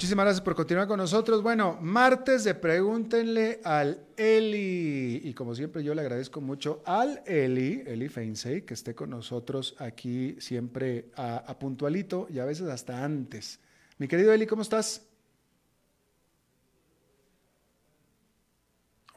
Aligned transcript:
Muchísimas 0.00 0.24
gracias 0.24 0.40
por 0.42 0.54
continuar 0.54 0.88
con 0.88 0.96
nosotros. 0.96 1.42
Bueno, 1.42 1.76
martes 1.78 2.42
de 2.44 2.54
Pregúntenle 2.54 3.60
al 3.62 4.06
Eli. 4.16 5.20
Y 5.24 5.34
como 5.34 5.54
siempre, 5.54 5.84
yo 5.84 5.94
le 5.94 6.00
agradezco 6.00 6.40
mucho 6.40 6.82
al 6.86 7.22
Eli, 7.26 7.84
Eli 7.86 8.08
Feinsey, 8.08 8.62
que 8.62 8.72
esté 8.72 8.94
con 8.94 9.10
nosotros 9.10 9.76
aquí 9.78 10.40
siempre 10.40 11.10
a, 11.16 11.54
puntualito 11.58 12.28
y 12.30 12.38
a 12.38 12.46
veces 12.46 12.70
hasta 12.70 13.04
antes. 13.04 13.60
Mi 13.98 14.08
querido 14.08 14.32
Eli, 14.32 14.46
¿cómo 14.46 14.62
estás? 14.62 15.06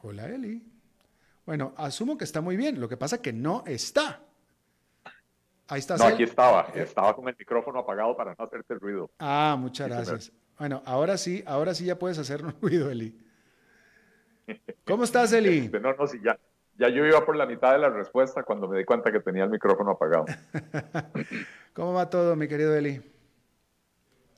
Hola, 0.02 0.26
Eli. 0.26 0.70
Bueno, 1.46 1.72
asumo 1.78 2.18
que 2.18 2.24
está 2.24 2.42
muy 2.42 2.58
bien. 2.58 2.78
Lo 2.78 2.90
que 2.90 2.98
pasa 2.98 3.22
que 3.22 3.32
no 3.32 3.64
está. 3.66 4.20
Ahí 5.68 5.78
está. 5.78 5.96
No, 5.96 6.04
aquí 6.04 6.24
estaba. 6.24 6.68
Estaba 6.74 7.16
con 7.16 7.26
el 7.26 7.34
micrófono 7.38 7.78
apagado 7.78 8.14
para 8.14 8.34
no 8.38 8.44
hacerte 8.44 8.74
ruido. 8.74 9.10
Ah, 9.18 9.56
muchas 9.58 9.88
gracias. 9.88 10.43
Bueno, 10.58 10.82
ahora 10.84 11.16
sí, 11.16 11.42
ahora 11.46 11.74
sí 11.74 11.84
ya 11.84 11.98
puedes 11.98 12.18
hacer 12.18 12.42
ruido, 12.60 12.90
Eli. 12.90 13.18
¿Cómo 14.86 15.04
estás, 15.04 15.32
Eli? 15.32 15.58
Este, 15.66 15.80
no, 15.80 15.94
no, 15.94 16.06
sí, 16.06 16.18
ya, 16.22 16.38
ya 16.78 16.88
yo 16.88 17.04
iba 17.04 17.24
por 17.24 17.36
la 17.36 17.46
mitad 17.46 17.72
de 17.72 17.78
la 17.78 17.90
respuesta 17.90 18.42
cuando 18.42 18.68
me 18.68 18.78
di 18.78 18.84
cuenta 18.84 19.10
que 19.10 19.20
tenía 19.20 19.44
el 19.44 19.50
micrófono 19.50 19.92
apagado. 19.92 20.26
¿Cómo 21.74 21.94
va 21.94 22.08
todo, 22.08 22.36
mi 22.36 22.46
querido 22.46 22.74
Eli? 22.76 23.00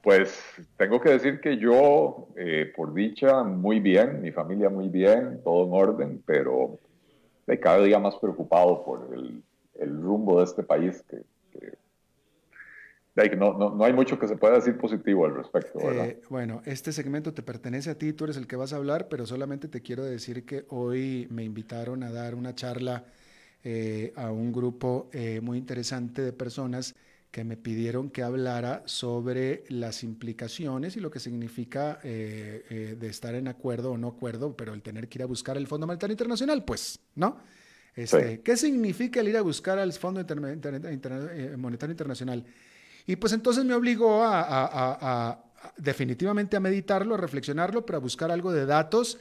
Pues 0.02 0.40
tengo 0.76 1.00
que 1.00 1.10
decir 1.10 1.40
que 1.40 1.59
yo, 1.59 2.28
eh, 2.37 2.73
por 2.76 2.95
dicha, 2.95 3.42
muy 3.42 3.80
bien, 3.80 4.23
mi 4.23 4.30
familia 4.30 4.70
muy 4.70 4.88
bien, 4.88 5.42
todo 5.42 5.66
en 5.66 5.73
orden, 5.73 6.23
pero 6.24 6.78
de 7.46 7.59
cada 7.59 7.82
día 7.82 7.98
más 7.98 8.16
preocupado 8.16 8.84
por 8.84 9.09
el, 9.12 9.42
rumbo 10.02 10.38
de 10.38 10.45
este 10.45 10.62
país 10.62 11.04
que 11.09 11.74
no, 13.36 13.54
no, 13.54 13.84
hay 13.84 13.92
mucho 13.92 14.18
que 14.18 14.28
se 14.28 14.36
pueda 14.36 14.56
decir 14.56 14.76
positivo 14.76 15.24
al 15.24 15.34
respecto. 15.34 15.78
Eh, 15.80 16.20
bueno, 16.28 16.60
este 16.66 16.92
segmento 16.92 17.32
te 17.32 17.42
pertenece 17.42 17.90
a 17.90 17.96
ti, 17.96 18.12
tú 18.12 18.24
eres 18.24 18.36
el 18.36 18.46
que 18.46 18.56
vas 18.56 18.72
a 18.72 18.76
hablar, 18.76 19.08
pero 19.08 19.26
solamente 19.26 19.68
te 19.68 19.80
quiero 19.80 20.04
decir 20.04 20.45
que 20.45 20.66
hoy 20.68 21.26
me 21.30 21.42
invitaron 21.42 22.02
a 22.02 22.12
dar 22.12 22.34
una 22.34 22.54
charla 22.54 23.04
eh, 23.64 24.12
a 24.16 24.30
un 24.30 24.52
grupo 24.52 25.08
eh, 25.12 25.40
muy 25.40 25.56
interesante 25.56 26.20
de 26.20 26.32
personas 26.32 26.95
que 27.30 27.42
me 27.42 27.56
pidieron 27.56 28.10
que 28.10 28.23
hablara 28.23 28.82
sobre 28.84 29.64
las 29.68 30.02
implicaciones 30.02 30.96
y 30.96 31.01
lo 31.01 31.10
que 31.10 31.18
significa 31.18 31.98
de 32.02 32.96
estar 33.02 33.34
en 33.34 33.48
acuerdo 33.48 33.92
o 33.92 33.98
no 33.98 34.08
acuerdo, 34.08 34.56
pero 34.56 34.73
el 34.73 34.80
tener 34.80 35.06
que 35.08 35.18
ir 35.18 35.23
a 35.23 35.26
buscar 35.26 35.58
el 35.58 35.66
Fondo 35.66 35.86
Monetario 35.86 36.12
Internacional, 36.12 36.64
pues, 36.64 36.98
¿no? 37.14 37.36
Este, 37.95 38.40
¿Qué 38.40 38.56
significa 38.56 39.20
el 39.20 39.28
ir 39.28 39.36
a 39.36 39.42
buscar 39.42 39.78
al 39.78 39.92
Fondo 39.92 40.24
Monetario 40.34 40.92
Internacional? 40.92 42.45
Y 43.07 43.16
pues 43.16 43.32
entonces 43.32 43.65
me 43.65 43.74
obligó 43.74 44.23
a, 44.24 45.38
definitivamente 45.76 46.57
a 46.57 46.60
meditarlo, 46.60 47.15
a 47.15 47.18
reflexionarlo, 47.18 47.87
pero 47.87 47.98
a 47.98 48.01
buscar 48.01 48.30
algo 48.30 48.52
de 48.52 48.66
datos. 48.66 49.21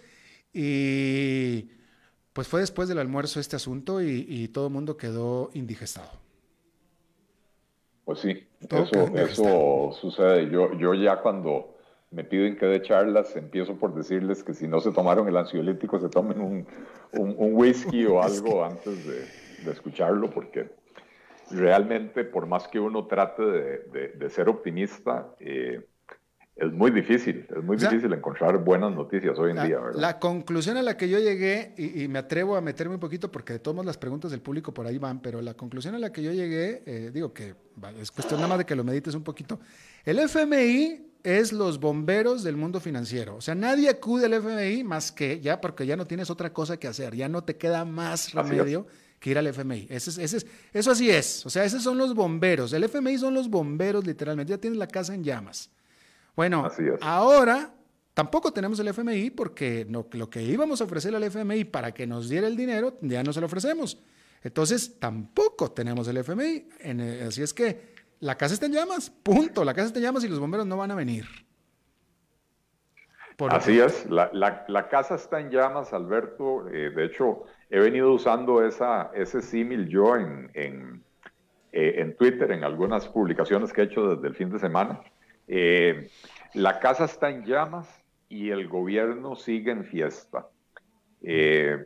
Y 0.52 1.70
pues 2.34 2.48
fue 2.48 2.62
después 2.62 2.90
del 2.90 2.98
almuerzo 2.98 3.40
este 3.40 3.56
asunto 3.56 4.02
y, 4.02 4.48
todo 4.48 4.68
el 4.68 4.74
mundo 4.74 4.98
quedó 4.98 5.52
indigestado. 5.54 6.10
Pues 8.06 8.20
sí, 8.20 8.48
eso, 9.16 9.92
sucede. 10.00 10.50
Yo, 10.50 10.78
yo 10.78 10.94
ya 10.94 11.22
cuando 11.22 11.76
me 12.12 12.24
piden 12.24 12.58
que 12.58 12.66
dé 12.66 12.82
charlas, 12.82 13.36
empiezo 13.36 13.76
por 13.76 13.94
decirles 13.94 14.44
que 14.44 14.54
si 14.54 14.68
no 14.68 14.80
se 14.80 14.92
tomaron 14.92 15.28
el 15.28 15.38
ansiolítico, 15.38 16.00
se 16.00 16.10
tomen 16.10 16.40
un, 16.40 16.68
whisky 17.38 18.06
o 18.06 18.22
algo 18.24 18.64
antes 18.64 19.06
de, 19.06 19.26
de 19.64 19.72
escucharlo, 19.72 20.30
porque 20.30 20.70
realmente, 21.52 22.24
por 22.24 22.48
más 22.48 22.68
que 22.68 22.80
uno 22.80 23.06
trate 23.08 23.44
de, 23.44 24.30
ser 24.30 24.50
optimista, 24.50 25.36
eh, 25.40 25.86
es 26.56 26.72
muy 26.72 26.90
difícil, 26.90 27.46
es 27.50 27.64
muy 27.64 27.76
difícil 27.76 28.14
encontrar 28.14 28.58
buenas 28.64 28.94
noticias 28.94 29.38
hoy 29.38 29.52
en 29.52 29.58
día. 29.58 29.78
¿verdad? 29.78 30.00
La 30.00 30.20
conclusión 30.20 30.78
a 30.78 30.84
la 30.84 30.96
que 30.96 31.10
yo 31.10 31.20
llegué, 31.20 31.74
y, 31.78 32.08
me 32.08 32.20
atrevo 32.20 32.56
a 32.56 32.62
meterme 32.62 32.96
un 32.96 33.00
poquito 33.00 33.30
porque 33.30 33.54
de 33.54 33.60
todas 33.60 33.86
las 33.86 33.98
preguntas 33.98 34.32
del 34.32 34.42
público 34.42 34.74
por 34.74 34.88
ahí 34.88 34.98
van, 34.98 35.22
pero 35.22 35.42
la 35.42 35.54
conclusión 35.54 35.96
a 35.96 36.00
la 36.00 36.14
que 36.14 36.24
yo 36.24 36.32
llegué, 36.32 36.82
eh, 36.86 37.12
digo 37.14 37.34
que 37.34 37.56
es 38.00 38.12
cuestión 38.12 38.40
nada 38.40 38.48
más 38.48 38.60
de 38.60 38.66
que 38.66 38.76
lo 38.76 38.86
medites 38.86 39.16
un 39.16 39.24
poquito. 39.24 39.60
El 40.06 40.18
FMI 40.20 41.16
es 41.24 41.52
los 41.52 41.80
bomberos 41.80 42.44
del 42.44 42.56
mundo 42.56 42.80
financiero. 42.80 43.36
O 43.36 43.42
sea, 43.42 43.56
nadie 43.56 43.90
acude 43.90 44.28
al 44.28 44.34
FMI 44.34 44.84
más 44.86 45.12
que 45.12 45.42
ya 45.42 45.60
porque 45.60 45.86
ya 45.86 45.98
no 45.98 46.06
tienes 46.06 46.30
otra 46.30 46.54
cosa 46.54 46.78
que 46.78 46.88
hacer, 46.88 47.16
ya 47.16 47.28
no 47.28 47.44
te 47.44 47.58
queda 47.58 47.84
más 47.84 48.34
remedio 48.34 48.88
que 49.26 49.32
ir 49.32 49.40
al 49.40 49.48
FMI. 49.48 49.88
Ese 49.90 50.24
es, 50.24 50.46
eso 50.72 50.92
así 50.92 51.10
es. 51.10 51.44
O 51.48 51.50
sea, 51.50 51.64
esos 51.64 51.82
son 51.82 51.98
los 51.98 52.14
bomberos. 52.14 52.74
El 52.74 52.84
FMI 52.84 53.18
son 53.18 53.34
los 53.34 53.50
bomberos, 53.50 54.06
literalmente. 54.06 54.52
Ya 54.52 54.60
tienes 54.60 54.78
la 54.78 54.86
casa 54.86 55.16
en 55.16 55.24
llamas. 55.24 55.72
Bueno, 56.36 56.70
ahora 57.02 57.74
tampoco 58.14 58.54
tenemos 58.54 58.80
el 58.80 58.88
FMI 58.90 59.32
porque 59.32 59.88
lo 59.90 60.30
que 60.30 60.44
íbamos 60.44 60.80
a 60.80 60.84
ofrecer 60.84 61.16
al 61.16 61.24
FMI 61.24 61.64
para 61.64 61.92
que 61.92 62.06
nos 62.06 62.30
diera 62.30 62.46
el 62.46 62.56
dinero, 62.56 63.00
ya 63.02 63.24
no 63.24 63.34
se 63.34 63.40
lo 63.40 63.48
ofrecemos. 63.48 63.98
Entonces, 64.44 65.00
tampoco 65.00 65.72
tenemos 65.72 66.08
el 66.08 66.18
FMI. 66.18 66.70
así 67.26 67.42
es 67.42 67.52
que 67.52 67.96
la 68.20 68.38
casa 68.38 68.54
está 68.54 68.68
en 68.68 68.74
llamas, 68.74 69.10
punto. 69.10 69.66
La 69.66 69.74
casa 69.74 69.88
está 69.88 69.98
en 69.98 70.06
llamas 70.06 70.24
y 70.24 70.28
los 70.28 70.40
bomberos 70.40 70.68
no 70.68 70.78
van 70.78 70.92
a 70.92 70.96
venir. 70.96 71.26
Así 73.50 73.80
es, 73.80 74.06
la, 74.08 74.88
casa 74.90 75.16
está 75.16 75.40
en 75.40 75.50
llamas, 75.50 75.94
Alberto. 75.94 76.70
Eh, 76.70 76.92
de 76.92 77.06
hecho, 77.06 77.46
he 77.70 77.80
venido 77.80 78.14
usando 78.14 78.64
esa, 78.66 79.12
ese 79.14 79.42
símil 79.42 79.88
yo 79.88 80.16
en, 80.16 80.50
en, 80.54 81.04
eh, 81.72 81.96
en, 81.98 82.16
Twitter, 82.16 82.52
en 82.52 82.64
algunas 82.64 83.08
publicaciones 83.08 83.74
que 83.74 83.82
he 83.82 83.86
hecho 83.86 84.16
desde 84.16 84.28
el 84.28 84.36
fin 84.36 84.50
de 84.50 84.60
semana. 84.60 85.02
Eh, 85.48 86.10
la 86.54 86.80
casa 86.80 87.06
está 87.06 87.30
en 87.30 87.46
llamas 87.46 87.88
y 88.30 88.50
el 88.50 88.68
gobierno 88.68 89.36
sigue 89.36 89.72
en 89.72 89.84
fiesta. 89.84 90.48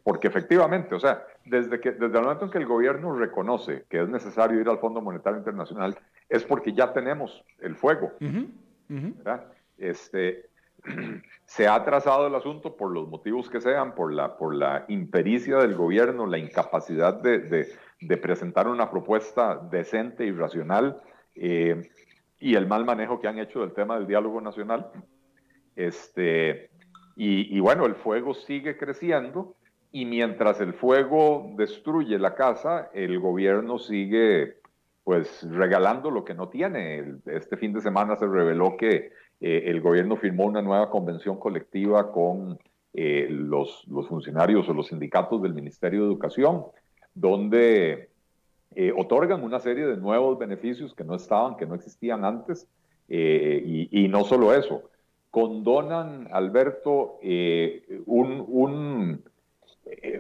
porque 0.04 0.28
efectivamente, 0.28 0.96
o 0.96 1.00
sea, 1.00 1.24
desde, 1.46 1.80
que, 1.80 1.92
desde 1.92 2.18
el 2.18 2.24
momento 2.24 2.46
en 2.46 2.52
que 2.52 2.58
el 2.58 2.66
gobierno 2.66 3.18
reconoce 3.18 3.86
que 3.90 4.02
es 4.02 4.10
necesario 4.10 4.60
ir 4.60 4.68
al 4.68 4.80
Fondo 4.80 5.02
Monetario 5.02 5.40
Internacional, 5.40 5.98
es 6.28 6.44
porque 6.44 6.74
ya 6.74 6.94
tenemos 6.94 7.44
el 7.60 7.76
fuego. 7.76 8.12
Este, 9.78 10.49
se 11.46 11.68
ha 11.68 11.84
trazado 11.84 12.28
el 12.28 12.36
asunto 12.36 12.76
por 12.76 12.92
los 12.92 13.08
motivos 13.08 13.50
que 13.50 13.62
sean, 13.62 13.96
por 13.96 14.14
la, 14.14 14.38
por 14.38 14.56
la 14.56 14.86
impericia 14.88 15.58
del 15.58 15.76
gobierno, 15.76 16.26
la 16.26 16.38
incapacidad 16.38 17.14
de, 17.16 17.68
presentar 18.22 18.68
una 18.68 18.90
propuesta 18.90 19.56
decente 19.72 20.26
y 20.26 20.32
racional 20.32 21.02
eh, 21.36 21.90
y 22.40 22.56
el 22.56 22.68
mal 22.68 22.86
manejo 22.86 23.20
que 23.20 23.28
han 23.28 23.40
hecho 23.40 23.62
del 23.62 23.74
tema 23.74 23.98
del 23.98 24.08
diálogo 24.08 24.42
nacional. 24.42 24.92
Este, 25.76 26.70
y, 27.22 27.60
bueno, 27.60 27.86
el 27.86 27.96
fuego 27.96 28.34
sigue 28.34 28.78
creciendo 28.78 29.56
y 29.92 30.06
mientras 30.06 30.62
el 30.62 30.74
fuego 30.74 31.52
destruye 31.58 32.18
la 32.18 32.34
casa, 32.34 32.90
el 32.94 33.20
gobierno 33.20 33.78
sigue 33.78 34.56
pues 35.04 35.46
regalando 35.50 36.12
lo 36.12 36.24
que 36.24 36.34
no 36.34 36.48
tiene. 36.48 37.16
Este 37.26 37.58
fin 37.58 37.74
de 37.74 37.82
semana 37.82 38.16
se 38.16 38.26
reveló 38.26 38.78
que 38.78 39.12
eh, 39.42 39.64
el 39.68 39.80
gobierno 39.82 40.18
firmó 40.18 40.46
una 40.46 40.62
nueva 40.62 40.90
convención 40.90 41.38
colectiva 41.38 42.12
con 42.12 42.60
eh, 42.94 43.28
los, 43.30 43.86
funcionarios 44.08 44.68
o 44.68 44.74
los 44.74 44.88
sindicatos 44.88 45.42
del 45.42 45.54
Ministerio 45.54 46.02
de 46.02 46.08
Educación, 46.08 46.66
donde 47.14 48.10
eh, 48.76 48.92
otorgan 48.96 49.44
una 49.44 49.60
serie 49.60 49.86
de 49.86 49.96
nuevos 49.98 50.38
beneficios 50.38 50.94
que 50.94 51.06
no 51.06 51.16
estaban, 51.16 51.56
que 51.56 51.66
no 51.66 51.76
existían 51.76 52.26
antes, 52.26 52.68
y, 53.12 54.08
no 54.08 54.24
solo 54.24 54.54
eso, 54.54 54.84
condonan, 55.32 56.28
Alberto, 56.32 57.18
un, 58.06 59.24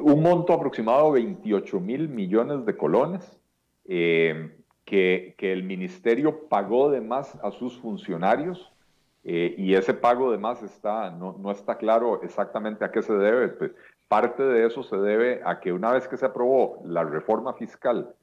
monto 0.02 0.54
aproximado 0.54 1.14
de 1.14 1.22
28 1.22 1.80
mil 1.82 2.10
millones 2.10 2.66
de 2.66 2.76
colones. 2.76 3.40
Que, 3.86 5.36
que, 5.38 5.54
el 5.54 5.62
ministerio 5.64 6.48
pagó 6.50 6.90
de 6.90 7.02
más 7.02 7.36
a 7.44 7.52
sus 7.52 7.78
funcionarios 7.78 8.72
eh, 9.24 9.56
y 9.58 9.74
ese 9.76 9.94
pago 9.94 10.32
de 10.32 10.38
más 10.38 10.64
está, 10.64 11.12
no, 11.12 11.36
no, 11.40 11.52
está 11.52 11.78
claro 11.78 12.22
exactamente 12.24 12.86
a 12.86 12.92
qué 12.92 13.02
se 13.02 13.14
debe. 13.14 13.50
Pues, 13.50 13.72
parte 14.08 14.44
de 14.44 14.66
eso 14.66 14.84
se 14.84 14.98
debe 14.98 15.42
a 15.46 15.60
que 15.60 15.72
una 15.72 15.92
vez 15.92 16.08
que 16.08 16.18
se 16.18 16.26
aprobó 16.26 16.82
la 16.86 17.04
reforma 17.04 17.54
fiscal 17.54 18.14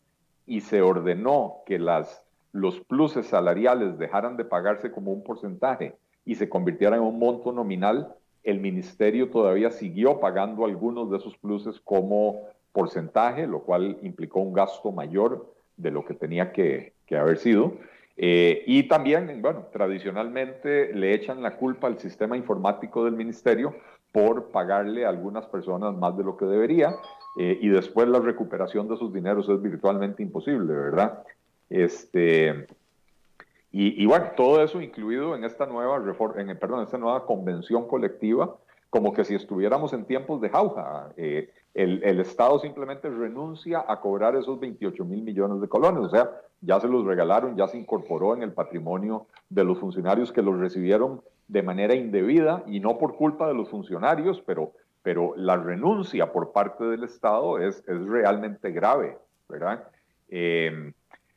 y 0.47 0.61
se 0.61 0.82
ordenó 0.82 1.59
que 1.67 1.79
las, 1.79 2.25
los 2.53 2.81
pluses 2.81 3.26
salariales 3.26 3.99
dejaran 3.99 4.37
de 4.37 4.44
pagarse 4.44 4.91
como 4.91 5.12
un 5.12 5.23
porcentaje 5.23 5.94
y 6.25 6.35
se 6.35 6.49
convirtieran 6.49 7.00
en 7.00 7.06
un 7.06 7.19
monto 7.19 7.53
nominal, 7.53 8.15
el 8.43 8.61
ministerio 8.61 9.31
todavía 9.31 9.71
siguió 9.71 10.19
pagando 10.19 10.65
algunos 10.65 11.11
de 11.11 11.19
esos 11.19 11.37
pluses 11.37 11.81
como 11.81 12.49
porcentaje, 12.73 13.47
lo 13.47 13.61
cual 13.61 13.99
implicó 14.03 14.41
un 14.41 14.53
gasto 14.53 14.93
mayor 14.93 15.53
de 15.76 15.91
lo 15.91 16.05
que 16.05 16.15
tenía 16.15 16.53
que, 16.53 16.94
que 17.06 17.17
haber 17.17 17.38
sido. 17.38 17.75
Eh, 18.17 18.63
y 18.67 18.85
también, 18.85 19.43
bueno, 19.43 19.67
tradicionalmente 19.73 20.95
le 20.95 21.13
echan 21.15 21.43
la 21.43 21.57
culpa 21.57 21.87
al 21.87 21.99
sistema 21.99 22.37
informático 22.37 23.05
del 23.05 23.15
ministerio 23.15 23.75
por 24.11 24.51
pagarle 24.51 25.05
a 25.05 25.11
algunas 25.11 25.47
personas 25.47 25.95
más 25.95 26.17
de 26.17 26.25
lo 26.25 26.37
que 26.37 26.47
debería 26.47 26.97
eh, 27.39 27.59
y 27.61 27.69
después 27.69 28.09
la 28.09 28.19
recuperación 28.19 28.89
de 28.89 28.95
esos 28.95 29.13
dineros 29.13 29.49
es 29.49 29.61
virtualmente 29.61 30.23
imposible, 30.23 30.73
¿verdad? 30.73 31.23
Este, 31.69 32.67
y, 33.79 34.07
bueno, 34.07 34.31
todo 34.35 34.62
eso 34.62 34.81
incluido 34.81 35.37
en 35.37 35.45
esta 35.45 35.67
nueva 35.67 36.03
en, 36.39 36.59
perdón, 36.59 36.85
esta 36.85 36.97
nueva 36.97 37.27
convención 37.27 37.87
colectiva, 37.87 38.57
como 38.89 39.12
que 39.12 39.23
si 39.23 39.35
estuviéramos 39.35 39.93
en 39.93 40.07
tiempos 40.07 40.41
de 40.41 40.49
jauja. 40.49 41.11
Eh, 41.19 41.51
el, 41.76 42.20
Estado 42.20 42.58
simplemente 42.58 43.11
renuncia 43.11 43.84
a 43.87 44.00
cobrar 44.00 44.34
esos 44.34 44.58
28 44.58 45.05
mil 45.05 45.23
millones 45.23 45.61
de 45.61 45.69
colones, 45.69 46.05
o 46.05 46.08
sea, 46.08 46.31
ya 46.62 46.81
se 46.81 46.88
los 46.88 47.05
regalaron, 47.05 47.56
ya 47.56 47.69
se 47.69 47.76
incorporó 47.76 48.34
en 48.34 48.43
el 48.43 48.52
patrimonio 48.52 49.26
de 49.50 49.64
los 49.64 49.78
funcionarios 49.78 50.32
que 50.32 50.40
los 50.40 50.58
recibieron 50.58 51.20
de 51.49 51.62
manera 51.62 51.94
indebida 51.94 52.64
y 52.67 52.81
no 52.81 52.96
por 52.96 53.17
culpa 53.17 53.46
de 53.46 53.55
los 53.55 53.69
funcionarios, 53.69 54.43
pero, 54.46 54.73
pero 55.02 55.34
la 55.37 55.56
renuncia 55.56 56.32
por 56.32 56.52
parte 56.52 56.84
del 56.84 57.05
Estado 57.05 57.58
es, 57.58 57.84
es 57.87 58.06
realmente 58.06 58.70
grave, 58.70 59.19
¿verdad? 59.49 59.84
Eh, 60.31 60.93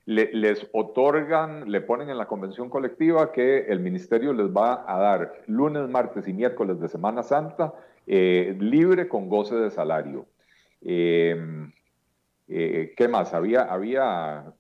les 0.06 0.68
otorgan, 0.74 1.70
le 1.70 1.82
ponen 1.82 2.10
en 2.10 2.18
la 2.18 2.28
convención 2.28 2.68
colectiva 2.68 3.32
que 3.32 3.68
el 3.68 3.80
ministerio 3.80 4.34
les 4.34 4.48
va 4.48 4.84
a 4.88 4.98
dar 4.98 5.34
lunes, 5.46 5.88
martes 5.88 6.28
y 6.28 6.34
miércoles 6.34 6.80
de 6.80 6.88
Semana 6.88 7.22
Santa 7.22 7.76
eh, 8.08 8.56
libre 8.60 9.08
con 9.08 9.30
goce 9.30 9.56
de 9.56 9.72
salario. 9.72 10.26
Em, 10.82 11.72
eh, 12.48 12.94
¿Qué 12.96 13.08
más? 13.08 13.34
Había, 13.34 13.62
había 13.64 14.54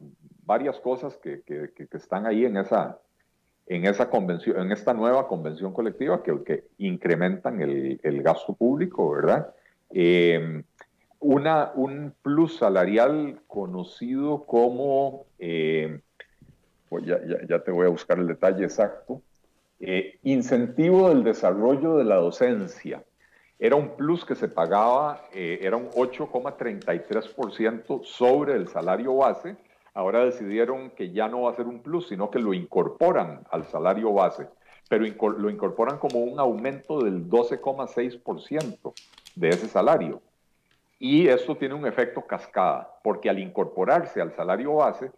varias 0.45 0.79
cosas 0.79 1.17
que, 1.17 1.41
que, 1.43 1.87
están 1.91 2.25
ahí 2.25 2.45
en 2.45 2.57
esa, 2.57 2.99
en 3.67 3.85
esa 3.85 4.09
convención, 4.09 4.59
en 4.59 4.71
esta 4.71 4.93
nueva 4.93 5.27
convención 5.27 5.73
colectiva 5.73 6.23
que, 6.23 6.43
que 6.43 6.63
incrementan 6.77 7.61
el, 7.61 7.99
el 8.03 8.23
gasto 8.23 8.53
público, 8.53 9.11
¿verdad? 9.11 9.53
Eh, 9.91 10.63
una, 11.19 11.71
un 11.75 12.13
plus 12.21 12.57
salarial 12.57 13.41
conocido 13.47 14.45
como, 14.45 15.25
eh, 15.37 15.99
pues 16.87 17.05
ya, 17.05 17.19
ya, 17.47 17.63
te 17.63 17.71
voy 17.71 17.87
a 17.87 17.89
buscar 17.89 18.19
el 18.19 18.27
detalle 18.27 18.63
exacto, 18.63 19.21
eh, 19.79 20.19
incentivo 20.23 21.09
del 21.09 21.23
desarrollo 21.23 21.97
de 21.97 22.05
la 22.05 22.15
docencia. 22.15 23.03
Era 23.61 23.75
un 23.75 23.97
plus 23.97 24.23
que 24.23 24.35
se 24.35 24.47
pagaba, 24.47 25.25
eh, 25.33 25.59
era 25.61 25.75
un 25.75 25.89
8,33% 25.91 28.05
sobre 28.05 28.53
el 28.53 28.69
salario 28.69 29.17
base. 29.17 29.57
Ahora 29.93 30.23
decidieron 30.23 30.91
que 30.91 31.11
ya 31.11 31.27
no 31.27 31.41
va 31.41 31.51
a 31.51 31.55
ser 31.55 31.67
un 31.67 31.81
plus, 31.81 32.07
sino 32.07 32.31
que 32.31 32.39
lo 32.39 32.53
incorporan 32.53 33.45
al 33.51 33.65
salario 33.65 34.13
base, 34.13 34.47
pero 34.87 35.05
lo 35.37 35.49
incorporan 35.49 35.97
como 35.97 36.19
un 36.19 36.39
aumento 36.39 37.03
del 37.03 37.29
12,6% 37.29 38.93
de 39.35 39.49
ese 39.49 39.67
salario. 39.67 40.21
Y 40.97 41.27
esto 41.27 41.57
tiene 41.57 41.75
un 41.75 41.85
efecto 41.85 42.25
cascada, 42.25 42.89
porque 43.03 43.29
al 43.29 43.39
incorporarse 43.39 44.21
al 44.21 44.33
salario 44.33 44.75
base, 44.75 45.11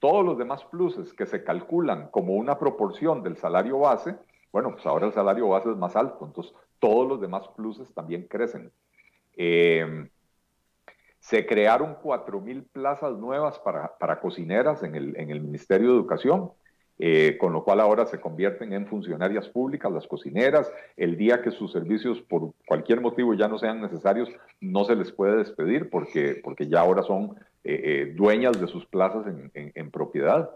todos 0.00 0.24
los 0.24 0.36
demás 0.36 0.64
pluses 0.64 1.12
que 1.12 1.26
se 1.26 1.44
calculan 1.44 2.08
como 2.10 2.34
una 2.34 2.58
proporción 2.58 3.22
del 3.22 3.36
salario 3.36 3.78
base, 3.78 4.16
bueno, 4.52 4.72
pues 4.72 4.84
ahora 4.86 5.06
el 5.06 5.12
salario 5.12 5.48
base 5.48 5.70
es 5.70 5.76
más 5.76 5.94
alto, 5.96 6.24
entonces 6.24 6.52
todos 6.84 7.08
los 7.08 7.18
demás 7.18 7.48
pluses 7.56 7.88
también 7.94 8.24
crecen. 8.28 8.70
Eh, 9.38 10.06
se 11.18 11.46
crearon 11.46 11.96
4.000 11.96 12.66
plazas 12.70 13.16
nuevas 13.16 13.58
para, 13.60 13.96
para 13.96 14.20
cocineras 14.20 14.82
en 14.82 14.94
el, 14.94 15.16
en 15.16 15.30
el 15.30 15.40
Ministerio 15.40 15.88
de 15.88 15.94
Educación. 15.94 16.50
Eh, 16.98 17.38
con 17.40 17.52
lo 17.52 17.64
cual 17.64 17.80
ahora 17.80 18.06
se 18.06 18.20
convierten 18.20 18.72
en 18.72 18.86
funcionarias 18.86 19.48
públicas, 19.48 19.90
las 19.90 20.06
cocineras. 20.06 20.70
El 20.96 21.16
día 21.16 21.40
que 21.40 21.50
sus 21.50 21.72
servicios 21.72 22.20
por 22.20 22.52
cualquier 22.66 23.00
motivo 23.00 23.32
ya 23.32 23.48
no 23.48 23.58
sean 23.58 23.80
necesarios, 23.80 24.28
no 24.60 24.84
se 24.84 24.94
les 24.94 25.10
puede 25.10 25.38
despedir 25.38 25.88
porque, 25.88 26.38
porque 26.44 26.68
ya 26.68 26.80
ahora 26.80 27.02
son 27.02 27.34
eh, 27.64 28.12
dueñas 28.14 28.60
de 28.60 28.68
sus 28.68 28.84
plazas 28.84 29.24
en, 29.26 29.90
propiedad. 29.90 30.50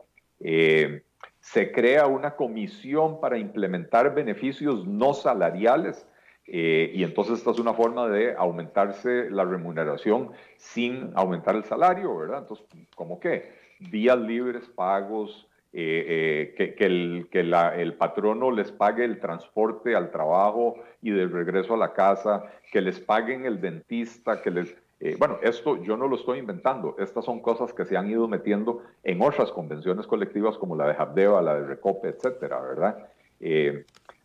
se 1.40 1.72
crea 1.72 2.06
una 2.06 2.36
comisión 2.36 3.18
para 3.18 3.38
implementar 3.38 4.14
beneficios 4.14 4.86
no 4.86 5.14
salariales. 5.14 6.06
Y 6.50 7.04
entonces 7.04 7.38
esta 7.38 7.50
es 7.50 7.58
una 7.58 7.74
forma 7.74 8.08
de 8.08 8.34
aumentarse 8.34 9.30
la 9.30 9.44
remuneración 9.44 10.30
sin 10.56 11.12
aumentar 11.14 11.54
el 11.54 11.64
salario, 11.64 12.16
¿verdad? 12.16 12.38
Entonces, 12.40 12.66
¿cómo 12.94 13.20
qué? 13.20 13.52
Días 13.78 14.18
libres, 14.18 14.66
pagos, 14.74 15.48
eh, 15.70 16.54
eh, 16.58 16.74
que, 16.78 16.86
el, 16.86 17.28
que 17.30 17.40
el, 17.40 17.94
patrono 17.94 18.50
les 18.50 18.72
pague 18.72 19.04
el 19.04 19.20
transporte 19.20 19.94
al 19.94 20.10
trabajo 20.10 20.76
y 21.02 21.10
de 21.10 21.26
regreso 21.26 21.74
a 21.74 21.76
la 21.76 21.92
casa, 21.92 22.44
que 22.72 22.80
les 22.80 22.98
paguen 23.00 23.44
el 23.44 23.60
dentista, 23.60 24.40
que 24.40 24.50
les... 24.50 24.74
Eh, 25.00 25.16
bueno, 25.18 25.38
esto 25.42 25.80
yo 25.82 25.98
no 25.98 26.08
lo 26.08 26.16
estoy 26.16 26.38
inventando, 26.38 26.96
estas 26.98 27.26
son 27.26 27.40
cosas 27.40 27.74
que 27.74 27.84
se 27.84 27.98
han 27.98 28.10
ido 28.10 28.26
metiendo 28.26 28.82
en 29.04 29.20
otras 29.20 29.52
convenciones 29.52 30.06
colectivas 30.06 30.56
como 30.56 30.74
la 30.74 30.86
de 30.86 30.96
Habdeba, 30.98 31.42
la 31.42 31.54
de 31.54 31.66
Recope, 31.66 32.08
etcétera, 32.08 32.60
¿verdad? 32.60 33.06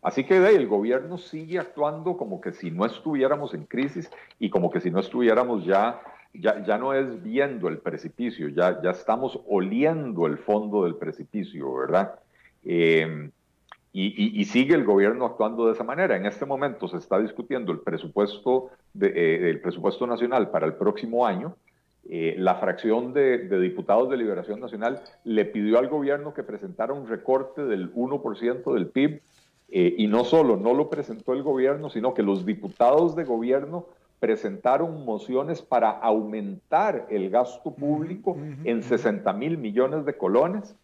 Así 0.03 0.23
que 0.23 0.37
el 0.37 0.67
gobierno 0.67 1.17
sigue 1.17 1.59
actuando 1.59 2.17
como 2.17 2.41
que 2.41 2.51
si 2.51 2.69
no 2.69 2.85
estuviéramos 2.85 3.53
en 3.53 3.65
crisis 3.65 4.09
y 4.39 4.49
como 4.49 4.69
que 4.69 4.81
si 4.81 4.91
no 4.91 4.99
estuviéramos 4.99 5.65
ya 5.65 6.01
ya, 6.33 6.63
ya 6.63 6.77
no 6.77 6.93
es 6.93 7.21
viendo 7.21 7.67
el 7.67 7.77
precipicio, 7.77 8.49
ya, 8.49 8.81
ya 8.81 8.91
estamos 8.91 9.39
oliendo 9.47 10.25
el 10.25 10.37
fondo 10.37 10.83
del 10.83 10.95
precipicio, 10.95 11.73
¿verdad? 11.75 12.15
Eh, 12.63 13.29
y, 13.95 14.43
sigue 14.45 14.73
el 14.73 14.85
gobierno 14.85 15.25
actuando 15.25 15.67
de 15.67 15.73
esa 15.73 15.83
manera. 15.83 16.17
En 16.17 16.25
este 16.25 16.47
momento 16.47 16.87
se 16.87 16.97
está 16.97 17.19
discutiendo 17.19 17.71
el 17.71 17.79
presupuesto, 17.81 18.71
de, 18.93 19.51
eh, 19.51 19.55
presupuesto 19.57 20.07
nacional 20.07 20.49
para 20.49 20.65
el 20.65 20.73
próximo 20.73 21.27
año. 21.27 21.55
Eh, 22.09 22.33
la 22.39 22.55
fracción 22.55 23.13
de, 23.13 23.37
de, 23.47 23.59
diputados 23.59 24.09
de 24.09 24.17
Liberación 24.17 24.59
Nacional 24.59 25.03
le 25.23 25.45
pidió 25.45 25.77
al 25.77 25.89
gobierno 25.89 26.33
que 26.33 26.41
presentara 26.41 26.91
un 26.91 27.07
recorte 27.07 27.65
del 27.65 27.93
1% 27.93 28.73
del 28.73 28.87
PIB. 28.87 29.21
Y 29.73 30.07
no 30.07 30.23
solo 30.23 30.55
no 30.55 30.73
lo 30.73 30.89
presentó 30.89 31.33
el 31.33 31.41
gobierno, 31.41 31.89
sino 31.89 32.13
que 32.13 32.21
los 32.21 32.45
diputados 32.45 33.15
de 33.15 33.23
gobierno 33.23 33.87
presentaron 34.19 35.03
mociones 35.03 35.61
para 35.61 35.89
aumentar 35.89 37.07
el 37.09 37.29
gasto 37.29 37.73
público 37.73 38.37
en 38.63 38.81
60 38.81 39.33
mil 39.33 39.57
millones 39.57 40.05
de 40.05 40.15
colones. 40.15 40.75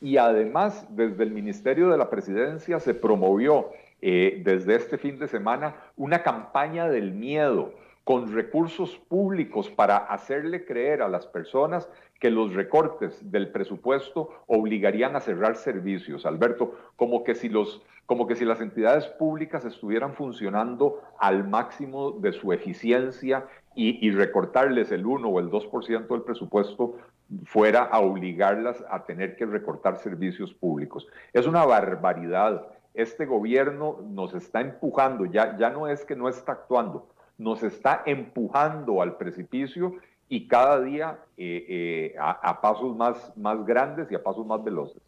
Y 0.00 0.16
además 0.16 0.86
desde 0.88 1.24
el 1.24 1.30
Ministerio 1.30 1.90
de 1.90 1.98
la 1.98 2.08
Presidencia 2.08 2.80
se 2.80 2.94
promovió 2.94 3.70
eh, 4.00 4.40
desde 4.44 4.76
este 4.76 4.96
fin 4.96 5.18
de 5.18 5.28
semana 5.28 5.76
una 5.96 6.22
campaña 6.22 6.88
del 6.88 7.12
miedo 7.12 7.74
con 8.06 8.32
recursos 8.32 8.96
públicos 9.08 9.68
para 9.68 9.96
hacerle 9.96 10.64
creer 10.64 11.02
a 11.02 11.08
las 11.08 11.26
personas 11.26 11.90
que 12.20 12.30
los 12.30 12.54
recortes 12.54 13.32
del 13.32 13.50
presupuesto 13.50 14.30
obligarían 14.46 15.16
a 15.16 15.20
cerrar 15.20 15.56
servicios, 15.56 16.24
Alberto, 16.24 16.76
como 16.94 17.24
que 17.24 17.34
si 17.34 17.48
los 17.48 17.82
como 18.06 18.28
que 18.28 18.36
si 18.36 18.44
las 18.44 18.60
entidades 18.60 19.08
públicas 19.08 19.64
estuvieran 19.64 20.14
funcionando 20.14 21.02
al 21.18 21.48
máximo 21.48 22.12
de 22.12 22.32
su 22.32 22.52
eficiencia 22.52 23.48
y, 23.74 24.08
recortarles 24.12 24.92
el 24.92 25.04
1 25.04 25.28
o 25.28 25.40
el 25.40 25.50
2% 25.50 26.06
del 26.06 26.22
presupuesto 26.22 26.98
fuera 27.44 27.82
a 27.82 27.98
obligarlas 27.98 28.84
a 28.88 29.04
tener 29.04 29.34
que 29.34 29.46
recortar 29.46 29.96
servicios 29.96 30.54
públicos. 30.54 31.08
Es 31.32 31.48
una 31.48 31.66
barbaridad. 31.66 32.68
Este 32.94 33.26
gobierno 33.26 33.98
nos 34.08 34.32
está 34.32 34.60
empujando, 34.60 35.26
ya, 35.26 35.58
ya 35.58 35.70
no 35.70 35.88
es 35.88 36.04
que 36.04 36.14
no 36.14 36.28
está 36.28 36.52
actuando, 36.52 37.08
nos 37.38 37.62
está 37.62 38.02
empujando 38.06 39.02
al 39.02 39.16
precipicio 39.16 39.96
y 40.28 40.48
cada 40.48 40.80
día 40.80 41.18
eh, 41.36 41.66
eh, 41.68 42.16
a, 42.18 42.60
pasos 42.60 42.96
más, 42.96 43.36
más 43.36 43.64
grandes 43.64 44.10
y 44.10 44.14
a 44.14 44.22
pasos 44.22 44.46
más 44.46 44.62
veloces. 44.62 45.00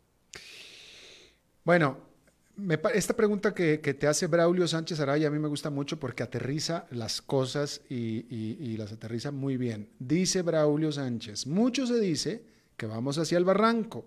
Bueno, 1.65 1.97
esta 2.95 3.15
pregunta 3.15 3.55
que, 3.55 3.79
te 3.79 4.07
hace 4.07 4.27
Braulio 4.27 4.67
Sánchez 4.67 5.01
Araya 5.01 5.29
a 5.29 5.31
mí 5.31 5.39
me 5.39 5.49
gusta 5.49 5.71
mucho 5.71 5.99
porque 5.99 6.23
aterriza 6.23 6.87
las 6.91 7.23
cosas 7.23 7.83
y, 7.89 8.77
las 8.77 8.93
aterriza 8.93 9.31
muy 9.31 9.57
bien. 9.57 9.89
Dice 9.99 10.43
Braulio 10.43 10.93
Sánchez, 10.93 11.47
mucho 11.47 11.87
se 11.87 12.01
dice 12.01 12.43
que 12.77 12.87
vamos 12.87 13.19
hacia 13.19 13.39
el 13.39 13.45
barranco 13.45 14.07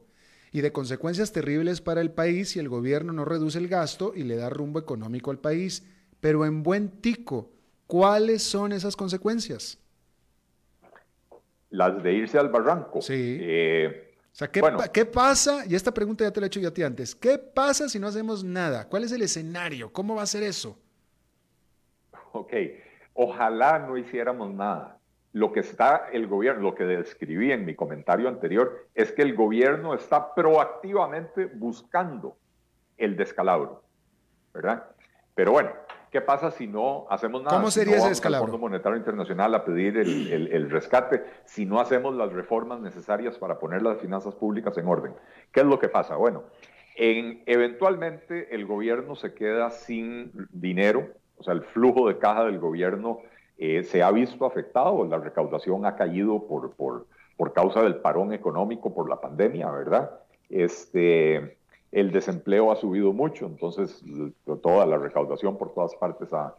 y 0.52 0.62
de 0.62 0.72
consecuencias 0.72 1.32
terribles 1.32 1.82
para 1.82 2.02
el 2.02 2.12
país 2.12 2.50
si 2.50 2.60
el 2.60 2.68
gobierno 2.68 3.14
no 3.14 3.26
reduce 3.26 3.58
el 3.58 3.68
gasto 3.68 4.14
y 4.16 4.24
le 4.24 4.36
da 4.36 4.50
rumbo 4.50 4.80
económico 4.80 5.32
al 5.32 5.40
país. 5.40 5.86
Pero 6.20 6.46
en 6.46 6.62
buen 6.62 6.90
tico, 6.90 7.52
¿cuáles 7.92 8.42
son 8.42 8.72
esas 8.72 8.96
consecuencias? 8.96 9.78
Las 11.72 12.02
de 12.02 12.14
irse 12.14 12.40
al 12.40 12.48
barranco. 12.48 13.02
Sí. 13.02 13.38
Eh, 13.42 14.16
o 14.24 14.30
sea, 14.32 14.50
¿qué, 14.50 15.06
pasa? 15.06 15.66
Y 15.68 15.76
esta 15.76 15.94
pregunta 15.94 16.24
ya 16.24 16.32
te 16.32 16.40
la 16.40 16.46
he 16.46 16.48
hecho 16.48 16.62
yo 16.62 16.70
a 16.70 16.74
ti 16.74 16.84
antes. 16.84 17.14
¿Qué 17.14 17.38
pasa 17.38 17.90
si 17.90 18.00
no 18.00 18.08
hacemos 18.08 18.46
nada? 18.46 18.88
¿Cuál 18.88 19.04
es 19.04 19.12
el 19.12 19.22
escenario? 19.24 19.92
¿Cómo 19.92 20.16
va 20.16 20.22
a 20.22 20.26
ser 20.26 20.44
eso? 20.44 20.80
Ok, 22.32 22.54
ojalá 23.14 23.80
no 23.80 23.98
hiciéramos 23.98 24.54
nada. 24.54 24.98
Lo 25.34 25.52
que 25.52 25.60
está 25.60 26.08
el 26.14 26.28
gobierno, 26.28 26.62
lo 26.62 26.76
que 26.76 26.86
describí 26.86 27.52
en 27.52 27.66
mi 27.66 27.76
comentario 27.76 28.30
anterior, 28.30 28.88
es 28.96 29.12
que 29.12 29.22
el 29.22 29.36
gobierno 29.36 29.94
está 29.96 30.34
proactivamente 30.34 31.46
buscando 31.46 32.38
el 32.96 33.18
descalabro, 33.18 33.84
¿verdad? 34.54 34.86
Pero 35.36 35.52
bueno, 35.52 35.72
¿Qué 36.12 36.20
pasa 36.20 36.52
si 36.52 36.68
no 36.68 37.08
hacemos 37.10 37.42
nada? 37.42 37.56
¿Cómo 37.56 37.72
sería 37.72 37.96
ese 37.96 38.10
descalabro? 38.10 38.48
Fondo 38.48 38.58
Monetario 38.58 38.98
Internacional 38.98 39.56
a 39.56 39.64
pedir 39.64 39.98
el, 39.98 40.70
rescate, 40.70 41.24
si 41.46 41.66
no 41.66 41.80
hacemos 41.80 42.14
las 42.16 42.34
reformas 42.34 42.82
necesarias 42.82 43.38
para 43.38 43.60
poner 43.60 43.82
las 43.82 43.98
finanzas 44.00 44.36
públicas 44.36 44.78
en 44.78 44.88
orden. 44.88 45.14
¿Qué 45.54 45.62
es 45.62 45.66
lo 45.66 45.80
que 45.80 45.88
pasa? 45.88 46.18
Bueno, 46.18 46.44
En, 46.98 47.42
eventualmente 47.46 48.54
el 48.54 48.66
gobierno 48.66 49.16
se 49.16 49.34
queda 49.34 49.70
sin 49.72 50.34
dinero, 50.52 51.08
o 51.38 51.44
sea, 51.44 51.54
el 51.54 51.62
flujo 51.62 52.10
de 52.10 52.18
caja 52.18 52.44
del 52.44 52.60
gobierno 52.60 53.20
eh, 53.58 53.84
se 53.84 54.04
ha 54.04 54.12
visto 54.12 54.46
afectado, 54.46 55.06
la 55.06 55.18
recaudación 55.18 55.86
ha 55.86 55.96
caído 55.96 56.46
por, 56.46 56.74
por, 56.74 57.08
por, 57.38 57.54
causa 57.54 57.84
del 57.84 57.96
parón 57.96 58.34
económico, 58.34 58.94
por 58.94 59.10
la 59.10 59.22
pandemia, 59.22 59.72
¿verdad? 59.72 60.12
Este, 60.50 61.58
el 61.92 62.12
desempleo 62.12 62.72
ha 62.72 62.76
subido 62.76 63.12
mucho, 63.14 63.46
entonces 63.46 64.04
toda 64.62 64.86
la 64.86 64.98
recaudación 64.98 65.58
por 65.58 65.74
todas 65.74 65.94
partes 65.96 66.30
ha, 66.34 66.56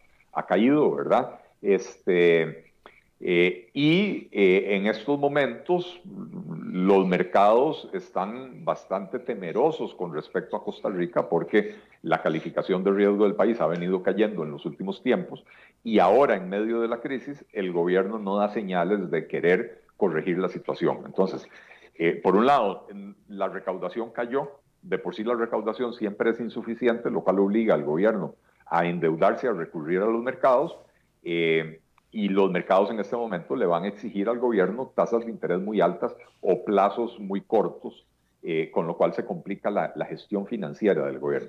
caído, 0.47 0.95
¿verdad? 0.95 1.41
Este, 1.61 2.73
eh, 3.21 3.71
y 3.73 4.29
eh, 4.33 4.77
en 4.77 4.87
estos 4.87 5.19
momentos 5.19 6.01
los 6.05 7.07
mercados 7.07 7.89
están 7.93 8.65
bastante 8.65 9.19
temerosos 9.19 9.95
con 9.95 10.13
respecto 10.13 10.57
a 10.57 10.65
Costa 10.65 10.89
Rica 10.89 11.29
porque 11.29 11.77
la 12.03 12.21
calificación 12.21 12.83
de 12.83 12.91
riesgo 12.91 13.25
del 13.25 13.37
país 13.37 13.61
ha 13.61 13.67
venido 13.67 14.03
cayendo 14.03 14.43
en 14.43 14.51
los 14.51 14.67
últimos 14.67 15.03
tiempos 15.03 15.45
y 15.85 15.99
ahora 15.99 16.35
en 16.35 16.49
medio 16.49 16.81
de 16.81 16.89
la 16.89 17.01
crisis 17.01 17.45
el 17.53 17.73
gobierno 17.73 18.19
no 18.19 18.37
da 18.37 18.49
señales 18.49 19.11
de 19.11 19.27
querer 19.27 19.83
corregir 19.97 20.39
la 20.39 20.49
situación. 20.49 21.03
Entonces, 21.07 21.49
eh, 21.95 22.21
por 22.21 22.35
un 22.35 22.47
lado, 22.47 22.89
la 23.29 23.49
recaudación 23.49 24.11
cayó, 24.11 24.62
de 24.83 24.99
por 24.99 25.15
sí 25.15 25.25
la 25.25 25.35
recaudación 25.35 25.95
siempre 25.95 26.31
es 26.31 26.41
insuficiente, 26.41 27.11
lo 27.11 27.23
cual 27.23 27.39
obliga 27.39 27.75
al 27.75 27.85
gobierno 27.85 28.35
a 28.67 28.87
endeudarse, 28.87 29.49
a 29.49 29.53
recurrir 29.53 30.01
a 30.01 30.07
los 30.07 30.23
mercados. 30.23 30.77
Eh, 31.23 31.81
y 32.13 32.29
los 32.29 32.51
mercados 32.51 32.91
en 32.91 33.01
este 33.01 33.17
momento 33.17 33.57
le 33.57 33.65
van 33.65 33.85
a 33.85 33.89
exigir 33.89 34.29
al 34.29 34.39
gobierno 34.39 34.93
tasas 34.95 35.25
de 35.25 35.31
interés 35.31 35.61
muy 35.61 35.81
altas 35.81 36.15
o 36.43 36.63
plazos 36.63 37.19
muy 37.19 37.41
cortos, 37.41 38.07
eh, 38.43 38.71
con 38.71 38.87
lo 38.87 38.99
cual 38.99 39.15
se 39.15 39.25
complica 39.25 39.71
la, 39.71 39.93
gestión 40.07 40.47
financiera 40.47 41.07
del 41.07 41.19
gobierno. 41.19 41.49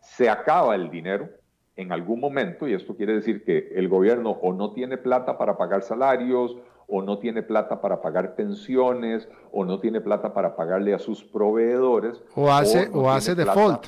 Se 0.00 0.30
acaba 0.30 0.76
el 0.76 0.88
dinero 0.88 1.28
en 1.74 1.90
algún 1.90 2.20
momento 2.20 2.68
y 2.68 2.74
esto 2.74 2.96
quiere 2.96 3.14
decir 3.14 3.44
que 3.44 3.72
el 3.74 3.88
gobierno 3.88 4.30
o 4.30 4.52
no 4.52 4.72
tiene 4.72 4.98
plata 4.98 5.36
para 5.36 5.58
pagar 5.58 5.82
salarios 5.82 6.56
o 6.88 7.02
no 7.02 7.18
tiene 7.18 7.42
plata 7.42 7.80
para 7.80 8.00
pagar 8.00 8.34
pensiones 8.34 9.28
o 9.52 9.64
no 9.64 9.78
tiene 9.78 10.00
plata 10.00 10.32
para 10.32 10.56
pagarle 10.56 10.94
a 10.94 10.98
sus 10.98 11.22
proveedores 11.22 12.22
o 12.34 12.50
hace 12.50 12.88
o, 12.92 13.10
hace 13.10 13.34
default 13.34 13.86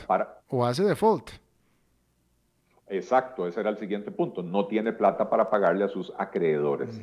o 0.48 0.64
hace 0.64 0.84
default 0.84 1.30
Exacto, 2.90 3.46
ese 3.46 3.60
era 3.60 3.70
el 3.70 3.78
siguiente 3.78 4.10
punto. 4.10 4.42
No 4.42 4.66
tiene 4.66 4.92
plata 4.92 5.30
para 5.30 5.48
pagarle 5.48 5.84
a 5.84 5.88
sus 5.88 6.12
acreedores. 6.18 7.00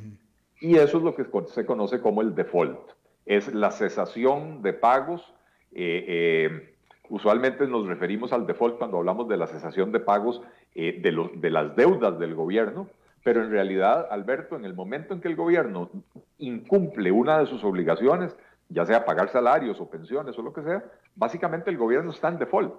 Y 0.59 0.75
eso 0.75 0.97
es 0.97 1.03
lo 1.03 1.15
que 1.15 1.25
se 1.47 1.65
conoce 1.65 2.01
como 2.01 2.21
el 2.21 2.35
default. 2.35 2.91
Es 3.25 3.53
la 3.53 3.71
cesación 3.71 4.61
de 4.61 4.73
pagos. 4.73 5.33
Eh, 5.71 6.03
eh, 6.07 6.75
usualmente 7.07 7.65
nos 7.67 7.87
referimos 7.87 8.33
al 8.33 8.45
default 8.45 8.77
cuando 8.77 8.97
hablamos 8.97 9.29
de 9.29 9.37
la 9.37 9.47
cesación 9.47 9.93
de 9.93 10.01
pagos 10.01 10.41
eh, 10.75 10.99
de, 11.01 11.29
de 11.35 11.49
las 11.49 11.73
deudas 11.77 12.19
del 12.19 12.35
gobierno, 12.35 12.89
pero 13.27 13.43
en 13.43 13.51
realidad, 13.51 14.07
Alberto, 14.09 14.55
en 14.55 14.63
el 14.63 14.73
momento 14.73 15.13
en 15.13 15.19
que 15.19 15.27
el 15.27 15.35
gobierno 15.35 15.91
incumple 16.37 17.11
una 17.11 17.39
de 17.39 17.45
sus 17.45 17.61
obligaciones, 17.61 18.33
ya 18.69 18.85
sea 18.85 19.03
pagar 19.03 19.27
salarios 19.27 19.81
o 19.81 19.89
pensiones 19.89 20.39
o 20.39 20.41
lo 20.41 20.53
que 20.53 20.63
sea, 20.63 20.85
básicamente 21.13 21.69
el 21.69 21.75
gobierno 21.75 22.11
está 22.11 22.29
en 22.29 22.39
default, 22.39 22.75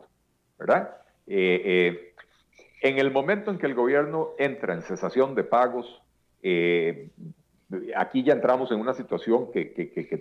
¿verdad? 0.59 0.97
En 1.27 1.99
el 2.81 3.11
momento 3.11 3.51
en 3.51 3.59
que 3.59 3.67
el 3.67 3.75
gobierno 3.75 4.31
entra 4.39 4.73
en 4.73 4.81
cesación 4.81 5.35
de 5.35 5.45
pagos, 5.45 6.01
eh, 6.43 7.11
aquí 7.95 8.23
ya 8.23 8.33
entramos 8.33 8.73
en 8.73 8.81
una 8.81 8.95
situación 8.95 9.53
que, 9.53 9.67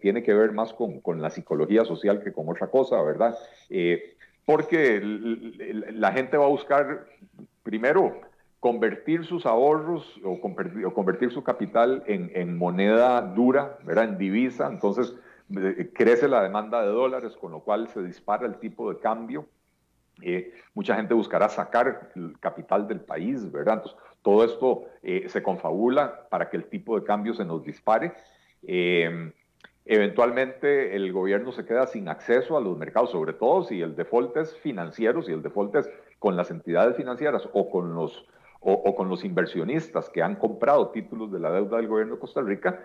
tiene 0.01 0.23
que 0.23 0.33
ver 0.33 0.51
más 0.51 0.73
con, 0.73 1.21
la 1.21 1.29
psicología 1.29 1.85
social 1.85 2.21
que 2.21 2.33
con 2.33 2.49
otra 2.49 2.67
cosa, 2.67 3.01
¿verdad? 3.01 3.33
Eh, 3.69 4.17
porque 4.43 4.99
la 5.01 6.11
gente 6.11 6.35
va 6.35 6.47
a 6.47 6.49
buscar, 6.49 7.05
primero, 7.63 8.26
convertir 8.59 9.25
sus 9.25 9.45
ahorros 9.45 10.19
o 10.23 10.41
convertir, 10.41 11.31
su 11.31 11.43
capital 11.43 12.03
en, 12.07 12.57
moneda 12.57 13.21
dura, 13.21 13.77
¿verdad? 13.83 14.05
En 14.05 14.17
divisa, 14.17 14.67
entonces 14.67 15.15
eh, 15.55 15.91
crece 15.93 16.27
la 16.27 16.41
demanda 16.41 16.81
de 16.81 16.87
dólares, 16.87 17.35
con 17.39 17.51
lo 17.51 17.61
cual 17.61 17.87
se 17.89 18.01
dispara 18.03 18.45
el 18.45 18.57
tipo 18.57 18.91
de 18.91 18.99
cambio. 18.99 19.45
Eh, 20.21 20.53
mucha 20.73 20.95
gente 20.95 21.13
buscará 21.13 21.47
sacar 21.47 22.09
el 22.15 22.39
capital 22.39 22.87
del 22.87 23.01
país, 23.01 23.51
¿verdad? 23.51 23.75
Entonces, 23.75 23.97
todo 24.27 24.43
esto 24.43 24.85
eh, 25.03 25.29
se 25.29 25.41
confabula 25.41 26.27
para 26.29 26.49
que 26.49 26.57
el 26.57 26.65
tipo 26.65 26.99
de 26.99 27.05
cambio 27.05 27.33
se 27.33 27.45
nos 27.45 27.63
dispare. 27.63 28.13
Eh, 28.63 29.31
eventualmente 29.85 30.97
el 30.97 31.13
gobierno 31.13 31.53
se 31.53 31.65
queda 31.65 31.87
sin 31.87 32.09
acceso 32.09 32.57
a 32.57 32.61
los 32.61 32.77
mercados, 32.77 33.11
sobre 33.11 33.31
todo 33.31 33.63
si 33.63 33.81
el 33.81 33.95
default 33.95 34.35
es 34.35 34.57
financiero, 34.57 35.21
si 35.21 35.31
el 35.31 35.41
default 35.41 35.75
es 35.75 35.89
con 36.19 36.35
las 36.35 36.51
entidades 36.51 36.97
financieras 36.97 37.47
o 37.53 37.69
con 37.69 37.95
los, 37.95 38.27
o, 38.69 38.95
con 38.95 39.07
los 39.07 39.23
inversionistas 39.23 40.09
que 40.09 40.21
han 40.21 40.35
comprado 40.35 40.89
títulos 40.89 41.31
de 41.31 41.39
la 41.39 41.51
deuda 41.51 41.77
del 41.77 41.87
gobierno 41.87 42.15
de 42.15 42.19
Costa 42.19 42.41
Rica, 42.41 42.83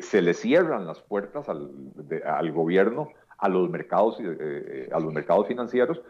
se 0.00 0.22
le 0.22 0.34
cierran 0.34 0.86
las 0.86 1.00
puertas 1.00 1.48
al, 1.48 2.52
gobierno 2.52 3.10
a 3.38 3.48
los 3.48 3.70
mercados, 3.70 4.18
a 4.92 4.98
los 4.98 5.12
mercados 5.12 5.46
financieros 5.46 6.00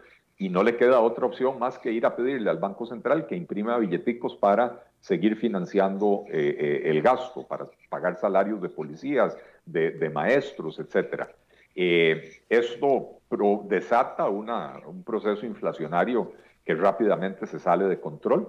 y 0.41 0.49
no 0.49 0.63
le 0.63 0.75
queda 0.75 1.01
otra 1.01 1.27
opción 1.27 1.59
más 1.59 1.77
que 1.77 1.91
ir 1.91 2.03
a 2.03 2.15
pedirle 2.15 2.49
al 2.49 2.57
Banco 2.57 2.87
Central 2.87 3.27
que 3.27 3.35
imprima 3.35 3.77
billeticos 3.77 4.35
para 4.35 4.85
seguir 4.99 5.35
financiando 5.35 6.25
eh, 6.29 6.55
eh, 6.57 6.81
el 6.85 7.03
gasto, 7.03 7.45
para 7.45 7.67
pagar 7.89 8.15
salarios 8.15 8.59
de 8.59 8.69
policías, 8.69 9.37
de, 9.67 10.09
maestros, 10.09 10.79
etc. 10.79 11.27
Eh, 11.75 12.41
esto 12.49 13.19
desata 13.65 14.27
un 14.29 15.03
proceso 15.03 15.45
inflacionario 15.45 16.31
que 16.65 16.73
rápidamente 16.73 17.45
se 17.45 17.59
sale 17.59 17.85
de 17.85 17.99
control. 17.99 18.47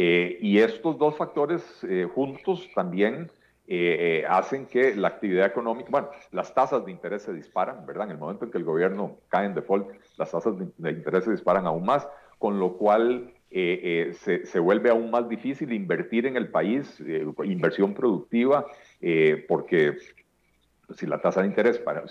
Y 0.00 0.58
estos 0.58 0.96
dos 0.98 1.16
factores 1.16 1.62
juntos 2.14 2.68
también 2.74 3.30
eh, 3.70 4.24
hacen 4.26 4.64
que 4.64 4.96
la 4.96 5.08
actividad 5.08 5.44
económica, 5.44 5.90
bueno, 5.90 6.08
las 6.32 6.54
tasas 6.54 6.86
de 6.86 6.90
interés 6.90 7.20
se 7.20 7.34
disparan, 7.34 7.84
¿verdad? 7.84 8.06
En 8.06 8.12
el 8.12 8.18
momento 8.18 8.46
en 8.46 8.50
que 8.50 8.56
el 8.56 8.64
gobierno 8.64 9.18
cae 9.28 9.44
en 9.44 9.54
default, 9.54 9.90
las 10.16 10.30
tasas 10.30 10.54
de, 10.56 10.90
interés 10.90 11.24
se 11.24 11.32
disparan 11.32 11.66
aún 11.66 11.84
más, 11.84 12.08
con 12.38 12.58
lo 12.58 12.78
cual 12.78 13.30
eh, 13.50 14.14
eh, 14.24 14.42
se, 14.46 14.58
vuelve 14.58 14.88
aún 14.88 15.10
más 15.10 15.28
difícil 15.28 15.70
invertir 15.74 16.24
en 16.24 16.38
el 16.38 16.48
país, 16.48 16.98
inversión 17.44 17.92
productiva, 17.92 18.64
porque 19.46 19.98
si 20.96 21.04
la 21.04 21.20
tasa 21.20 21.42
de 21.42 21.48
interés, 21.48 21.78
para, 21.78 22.04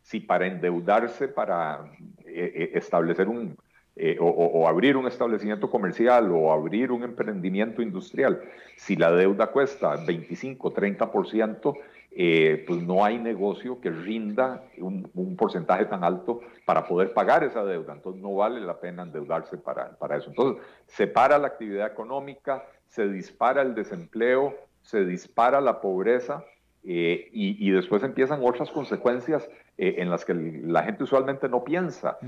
si 0.00 0.20
para 0.20 0.46
endeudarse, 0.46 1.28
para 1.28 1.92
establecer 2.24 3.28
un, 3.28 3.58
eh, 3.94 4.16
o, 4.20 4.66
abrir 4.66 4.96
un 4.96 5.06
establecimiento 5.06 5.68
comercial 5.68 6.30
o 6.32 6.50
abrir 6.50 6.90
un 6.90 7.02
emprendimiento 7.02 7.82
industrial, 7.82 8.40
si 8.76 8.96
la 8.96 9.12
deuda 9.12 9.48
cuesta 9.48 9.96
25, 9.96 10.72
30%, 10.72 11.78
eh, 12.14 12.64
pues 12.66 12.82
no 12.82 13.04
hay 13.04 13.18
negocio 13.18 13.80
que 13.80 13.90
rinda 13.90 14.64
un, 14.78 15.36
porcentaje 15.36 15.84
tan 15.86 16.04
alto 16.04 16.40
para 16.64 16.86
poder 16.86 17.12
pagar 17.12 17.44
esa 17.44 17.64
deuda. 17.64 17.92
Entonces 17.92 18.22
no 18.22 18.34
vale 18.34 18.60
la 18.60 18.80
pena 18.80 19.02
endeudarse 19.02 19.58
para, 19.58 19.90
para 19.98 20.16
eso. 20.16 20.30
Entonces 20.30 20.62
se 20.86 21.06
para 21.06 21.38
la 21.38 21.48
actividad 21.48 21.86
económica, 21.86 22.64
se 22.88 23.08
dispara 23.08 23.62
el 23.62 23.74
desempleo, 23.74 24.54
se 24.82 25.04
dispara 25.04 25.60
la 25.60 25.80
pobreza 25.80 26.44
eh, 26.84 27.28
y, 27.32 27.70
después 27.70 28.02
empiezan 28.02 28.40
otras 28.42 28.70
consecuencias 28.70 29.48
eh, 29.78 29.96
en 29.98 30.10
las 30.10 30.24
que 30.24 30.34
la 30.34 30.82
gente 30.82 31.04
usualmente 31.04 31.48
no 31.48 31.62
piensa. 31.62 32.18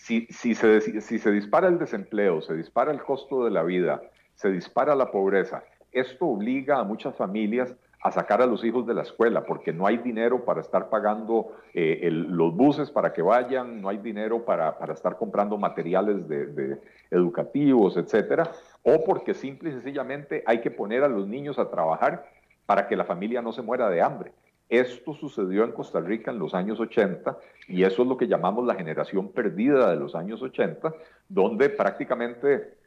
Si, 0.00 0.26
si, 0.30 0.54
se, 0.54 1.00
si 1.00 1.18
se 1.18 1.30
dispara 1.30 1.68
el 1.68 1.78
desempleo, 1.78 2.40
se 2.40 2.54
dispara 2.54 2.90
el 2.90 3.02
costo 3.02 3.44
de 3.44 3.50
la 3.50 3.62
vida, 3.62 4.02
se 4.34 4.50
dispara 4.50 4.94
la 4.94 5.10
pobreza, 5.10 5.62
esto 5.92 6.26
obliga 6.26 6.78
a 6.78 6.84
muchas 6.84 7.14
familias 7.16 7.74
a 8.02 8.10
sacar 8.10 8.40
a 8.40 8.46
los 8.46 8.64
hijos 8.64 8.86
de 8.86 8.94
la 8.94 9.02
escuela 9.02 9.44
porque 9.44 9.74
no 9.74 9.86
hay 9.86 9.98
dinero 9.98 10.46
para 10.46 10.62
estar 10.62 10.88
pagando 10.88 11.52
los 11.74 12.56
buses 12.56 12.90
para 12.90 13.12
que 13.12 13.20
vayan, 13.20 13.82
no 13.82 13.90
hay 13.90 13.98
dinero 13.98 14.42
para, 14.46 14.74
estar 14.90 15.18
comprando 15.18 15.58
materiales 15.58 16.26
de 16.26 16.78
educativos, 17.10 17.98
etcétera, 17.98 18.50
o 18.82 19.04
porque 19.04 19.34
simple 19.34 19.68
y 19.68 19.72
sencillamente 19.74 20.42
hay 20.46 20.62
que 20.62 20.70
poner 20.70 21.04
a 21.04 21.08
los 21.08 21.28
niños 21.28 21.58
a 21.58 21.68
trabajar 21.68 22.24
para 22.64 22.88
que 22.88 22.96
la 22.96 23.04
familia 23.04 23.42
no 23.42 23.52
se 23.52 23.60
muera 23.60 23.90
de 23.90 24.00
hambre. 24.00 24.32
Esto 24.70 25.14
sucedió 25.14 25.64
en 25.64 25.72
Costa 25.72 25.98
Rica 25.98 26.30
en 26.30 26.38
los 26.38 26.54
años 26.54 26.78
80 26.78 27.36
y 27.66 27.82
eso 27.82 28.02
es 28.02 28.08
lo 28.08 28.16
que 28.16 28.28
llamamos 28.28 28.64
la 28.64 28.76
generación 28.76 29.32
perdida 29.32 29.90
de 29.90 29.96
los 29.96 30.14
años 30.14 30.40
80, 30.40 30.94
donde 31.28 31.70
prácticamente 31.70 32.78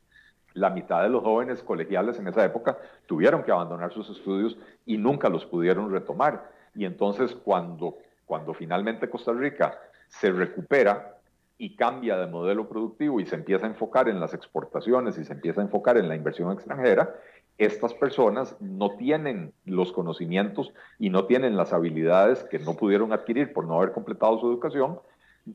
la 0.53 0.69
mitad 0.69 1.03
de 1.03 1.09
los 1.09 1.21
jóvenes 1.23 1.61
colegiales 1.61 2.17
en 2.19 2.27
esa 2.27 2.45
época 2.45 2.77
tuvieron 3.05 3.43
que 3.43 3.51
abandonar 3.51 3.91
sus 3.91 4.09
estudios 4.09 4.57
y 4.85 4.97
nunca 4.97 5.27
los 5.27 5.45
pudieron 5.45 5.91
retomar. 5.91 6.49
Y 6.73 6.85
entonces 6.85 7.35
cuando, 7.35 7.97
cuando 8.25 8.53
finalmente 8.53 9.09
Costa 9.09 9.33
Rica 9.33 9.77
se 10.07 10.31
recupera 10.31 11.17
y 11.57 11.75
cambia 11.75 12.17
de 12.17 12.27
modelo 12.27 12.69
productivo 12.69 13.19
y 13.19 13.25
se 13.25 13.35
empieza 13.35 13.65
a 13.65 13.69
enfocar 13.69 14.07
en 14.07 14.21
las 14.21 14.33
exportaciones 14.33 15.17
y 15.17 15.25
se 15.25 15.33
empieza 15.33 15.59
a 15.59 15.65
enfocar 15.65 15.97
en 15.97 16.07
la 16.07 16.15
inversión 16.15 16.51
extranjera, 16.53 17.13
estas 17.57 17.93
personas 17.93 18.57
no 18.59 18.95
tienen 18.97 19.53
los 19.65 19.91
conocimientos 19.91 20.73
y 20.97 21.09
no 21.09 21.25
tienen 21.25 21.55
las 21.55 21.73
habilidades 21.73 22.43
que 22.45 22.59
no 22.59 22.75
pudieron 22.75 23.13
adquirir 23.13 23.53
por 23.53 23.65
no 23.65 23.77
haber 23.77 23.91
completado 23.91 24.39
su 24.39 24.47
educación, 24.47 24.99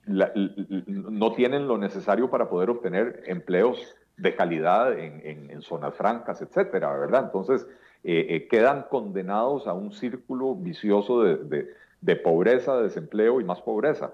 no 0.06 1.32
tienen 1.32 1.66
lo 1.66 1.78
necesario 1.78 2.30
para 2.30 2.48
poder 2.48 2.70
obtener 2.70 3.22
empleos 3.26 3.96
de 4.16 4.34
calidad 4.34 4.98
en, 4.98 5.62
zonas 5.62 5.94
francas, 5.94 6.42
etcétera, 6.42 6.96
¿verdad? 6.96 7.24
Entonces, 7.24 7.66
eh, 8.04 8.26
eh, 8.28 8.48
quedan 8.48 8.84
condenados 8.90 9.66
a 9.66 9.72
un 9.72 9.92
círculo 9.92 10.54
vicioso 10.54 11.22
de, 11.22 12.16
pobreza, 12.16 12.76
de 12.76 12.84
desempleo 12.84 13.40
y 13.40 13.44
más 13.44 13.60
pobreza. 13.60 14.12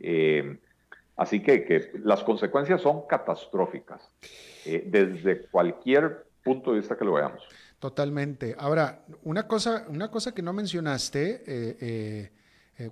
Eh, 0.00 0.58
así 1.16 1.42
que, 1.42 1.90
las 2.04 2.22
consecuencias 2.22 2.80
son 2.80 3.06
catastróficas 3.06 4.12
desde 4.64 5.46
cualquier 5.46 6.27
punto 6.48 6.72
de 6.72 6.78
vista 6.78 6.96
que 6.96 7.04
lo 7.04 7.14
veamos. 7.14 7.42
Totalmente. 7.78 8.56
Ahora, 8.58 9.04
una 9.22 9.46
cosa, 9.46 9.86
una 9.88 10.10
cosa 10.10 10.34
que 10.34 10.42
no 10.42 10.52
mencionaste, 10.52 12.30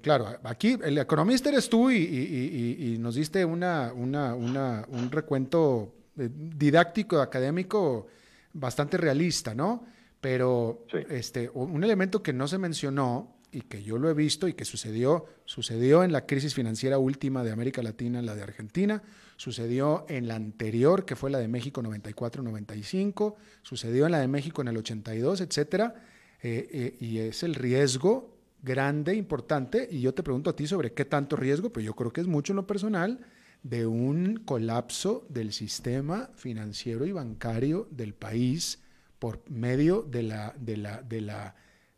claro, 0.00 0.28
aquí 0.44 0.78
el 0.82 0.98
economista 0.98 1.48
eres 1.48 1.68
tú 1.68 1.90
y, 1.90 2.96
nos 3.00 3.16
diste 3.16 3.44
una, 3.44 3.92
un 3.92 5.08
recuento 5.10 5.92
didáctico, 6.16 7.20
académico, 7.20 8.06
bastante 8.52 8.96
realista, 8.96 9.54
¿no? 9.54 9.84
Pero 10.20 10.86
este, 11.10 11.50
un 11.52 11.84
elemento 11.84 12.22
que 12.22 12.32
no 12.32 12.48
se 12.48 12.58
mencionó 12.58 13.36
y 13.53 13.62
que 13.62 13.83
yo 13.83 13.99
lo 13.99 14.11
he 14.11 14.15
visto 14.15 14.49
y 14.49 14.55
que 14.55 14.65
sucedió, 14.65 15.26
sucedió 15.45 16.05
en 16.05 16.12
la 16.12 16.26
crisis 16.26 16.55
financiera 16.55 16.99
última 16.99 17.45
de 17.45 17.53
América 17.53 17.83
Latina, 17.83 18.21
la 18.23 18.35
de 18.35 18.43
Argentina, 18.43 19.03
sucedió 19.37 20.05
en 20.09 20.29
la 20.29 20.35
anterior, 20.35 21.05
que 21.05 21.17
fue 21.17 21.31
la 21.31 21.38
de 21.38 21.49
México 21.49 21.83
94-95, 21.83 23.35
sucedió 23.62 24.07
en 24.07 24.12
la 24.12 24.21
de 24.21 24.29
México 24.29 24.62
en 24.62 24.69
el 24.69 24.76
82, 24.79 25.41
etcétera, 25.41 25.95
eh, 26.43 26.69
eh, 26.71 26.97
y 27.00 27.19
es 27.19 27.43
el 27.43 27.55
riesgo 27.55 28.37
grande, 28.62 29.15
importante, 29.15 29.88
y 29.91 30.00
yo 30.00 30.12
te 30.12 30.23
pregunto 30.23 30.50
a 30.50 30.57
ti 30.57 30.67
sobre 30.67 30.93
qué 30.93 31.05
tanto 31.05 31.37
riesgo, 31.37 31.71
pero 31.73 31.85
yo 31.85 31.95
creo 31.95 32.12
que 32.12 32.21
es 32.21 32.26
mucho 32.26 32.53
en 32.53 32.57
lo 32.57 32.67
personal, 32.67 33.21
de 33.62 33.87
un 33.87 34.37
colapso 34.45 35.26
del 35.29 35.53
sistema 35.53 36.31
financiero 36.37 37.05
y 37.05 37.12
bancario 37.12 37.88
del 37.91 38.15
país 38.15 38.81
por 39.19 39.43
medio 39.50 40.03
de 40.03 40.23
la, 40.23 40.55
de 40.59 40.76
la, 40.76 41.03
de 41.03 41.21
la, 41.21 41.55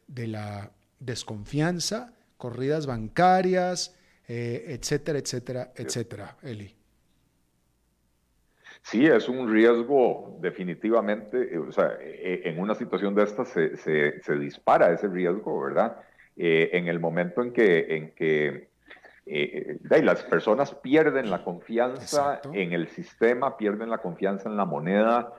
de 0.07 0.29
la 0.29 0.73
desconfianza, 1.01 2.13
corridas 2.37 2.87
bancarias, 2.87 3.97
eh, 4.27 4.67
etcétera, 4.69 5.19
etcétera, 5.19 5.73
etcétera, 5.75 6.37
Eli. 6.43 6.75
Sí, 8.83 9.07
es 9.07 9.29
un 9.29 9.51
riesgo 9.51 10.39
definitivamente, 10.41 11.55
eh, 11.55 11.59
o 11.59 11.73
sea, 11.73 11.97
eh, 12.01 12.43
en 12.45 12.59
una 12.59 12.75
situación 12.75 13.15
de 13.15 13.25
esta 13.25 13.45
se, 13.45 13.77
se, 13.77 14.39
dispara 14.39 14.93
ese 14.93 15.09
riesgo, 15.09 15.61
¿verdad? 15.61 15.97
en 16.41 16.87
el 16.87 17.01
momento 17.01 17.43
en 17.43 17.53
que, 17.53 17.97
en 17.97 18.11
que 18.13 18.69
las 20.05 20.23
personas 20.23 20.73
pierden 20.73 21.31
la 21.31 21.43
confianza 21.43 22.41
en 22.53 22.73
el 22.73 22.87
sistema, 22.91 23.57
pierden 23.57 23.91
la 23.91 23.99
confianza 23.99 24.49
en 24.49 24.57
la 24.57 24.65
moneda, 24.65 25.33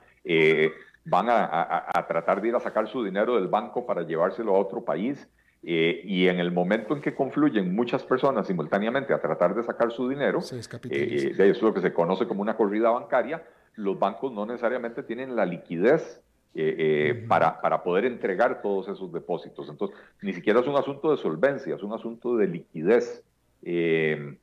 van 1.04 1.26
a, 1.30 2.04
tratar 2.06 2.42
de 2.42 2.48
ir 2.48 2.54
a 2.54 2.60
sacar 2.60 2.86
su 2.86 3.02
dinero 3.02 3.36
del 3.36 3.48
banco 3.48 3.86
para 3.86 4.02
llevárselo 4.02 4.54
a 4.54 4.58
otro 4.58 4.84
país. 4.84 5.26
Eh, 5.62 6.00
y 6.04 6.28
en 6.28 6.40
el 6.40 6.52
momento 6.52 6.94
en 6.94 7.02
que 7.02 7.14
confluyen 7.14 7.74
muchas 7.74 8.02
personas 8.02 8.46
simultáneamente 8.46 9.12
a 9.12 9.20
tratar 9.20 9.54
de 9.54 9.62
sacar 9.62 9.92
su 9.92 10.08
dinero, 10.08 10.38
eh, 10.88 11.32
eso 11.32 11.42
es 11.42 11.62
lo 11.62 11.74
que 11.74 11.82
se 11.82 11.92
conoce 11.92 12.26
como 12.26 12.40
una 12.40 12.56
corrida 12.56 12.90
bancaria, 12.90 13.44
los 13.76 13.98
bancos 13.98 14.32
no 14.32 14.46
necesariamente 14.46 15.02
tienen 15.02 15.36
la 15.36 15.44
liquidez 15.44 16.22
eh, 16.54 17.24
para, 17.28 17.60
para, 17.60 17.82
poder 17.82 18.06
entregar 18.06 18.62
todos 18.62 18.88
esos 18.88 19.12
depósitos. 19.12 19.68
Entonces, 19.68 19.96
ni 20.22 20.32
siquiera 20.32 20.60
es 20.60 20.66
un 20.66 20.76
asunto 20.76 21.10
de 21.10 21.18
solvencia, 21.18 21.74
es 21.74 21.82
un 21.82 21.92
asunto 21.92 22.36
de 22.36 22.46
liquidez. 22.48 23.22
y, 23.62 24.36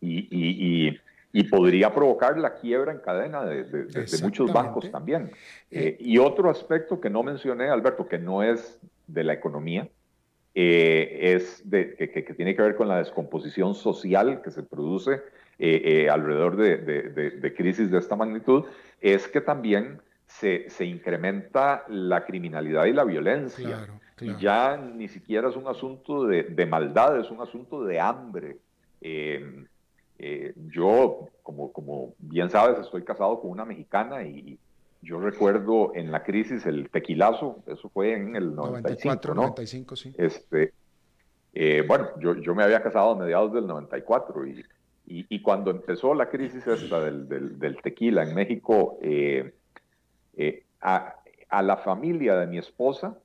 y, 0.00 1.00
y 1.36 1.44
podría 1.44 1.92
provocar 1.92 2.38
la 2.38 2.54
quiebra 2.54 2.92
en 2.92 2.98
cadena 3.00 3.44
de, 3.44 3.86
muchos 4.22 4.50
bancos 4.50 4.90
también. 4.90 5.32
Eh, 5.70 5.88
eh, 5.88 5.96
y 6.00 6.16
otro 6.16 6.48
aspecto 6.48 6.98
que 6.98 7.10
no 7.10 7.22
mencioné, 7.22 7.68
Alberto, 7.68 8.08
que 8.08 8.18
no 8.18 8.42
es 8.42 8.78
de 9.06 9.22
la 9.22 9.34
economía, 9.34 9.86
eh, 10.58 11.34
es 11.34 11.68
de, 11.68 11.94
que, 11.96 12.22
tiene 12.34 12.56
que 12.56 12.62
ver 12.62 12.76
con 12.76 12.88
la 12.88 12.96
descomposición 12.96 13.74
social 13.74 14.40
que 14.40 14.50
se 14.50 14.62
produce 14.62 15.20
alrededor 16.10 16.56
de, 16.56 17.54
crisis 17.54 17.90
de 17.90 17.98
esta 17.98 18.16
magnitud, 18.16 18.64
es 19.00 19.28
que 19.28 19.42
también 19.42 20.00
se, 20.26 20.70
se 20.70 20.86
incrementa 20.86 21.84
la 21.88 22.24
criminalidad 22.24 22.86
y 22.86 22.94
la 22.94 23.04
violencia. 23.04 23.86
Y 24.18 24.34
ya 24.36 24.78
ni 24.78 25.08
siquiera 25.08 25.50
es 25.50 25.56
un 25.56 25.68
asunto 25.68 26.24
de, 26.24 26.66
maldad, 26.66 27.20
es 27.20 27.30
un 27.30 27.42
asunto 27.42 27.84
de 27.84 28.00
hambre. 28.00 28.56
Eh, 30.18 30.54
yo, 30.70 31.28
como, 31.42 31.70
como 31.70 32.14
bien 32.18 32.48
sabes, 32.48 32.78
estoy 32.78 33.04
casado 33.04 33.38
con 33.40 33.50
una 33.50 33.66
mexicana 33.66 34.22
y 34.22 34.58
yo 35.02 35.20
recuerdo 35.20 35.92
en 35.94 36.10
la 36.10 36.22
crisis 36.22 36.66
el 36.66 36.90
tequilazo, 36.90 37.62
eso 37.66 37.88
fue 37.88 38.14
en 38.14 38.36
el 38.36 38.54
94, 38.54 39.34
95, 39.34 39.96
sí. 39.96 40.14
Este, 40.16 40.72
eh, 41.52 41.84
bueno, 41.86 42.08
yo, 42.20 42.34
yo 42.36 42.54
me 42.54 42.62
había 42.62 42.82
casado 42.82 43.12
a 43.12 43.16
mediados 43.16 43.52
del 43.52 43.66
94 43.66 44.46
y, 44.46 44.64
y, 45.06 45.42
cuando 45.42 45.70
empezó 45.70 46.14
la 46.14 46.28
crisis 46.28 46.66
esta 46.66 47.00
del, 47.00 47.28
del, 47.28 47.76
tequila 47.82 48.24
en 48.24 48.34
México, 48.34 48.98
eh, 49.02 49.54
a, 50.80 51.14
a 51.48 51.62
la 51.62 51.76
familia 51.76 52.36
de 52.36 52.46
mi 52.46 52.58
esposa, 52.58 53.16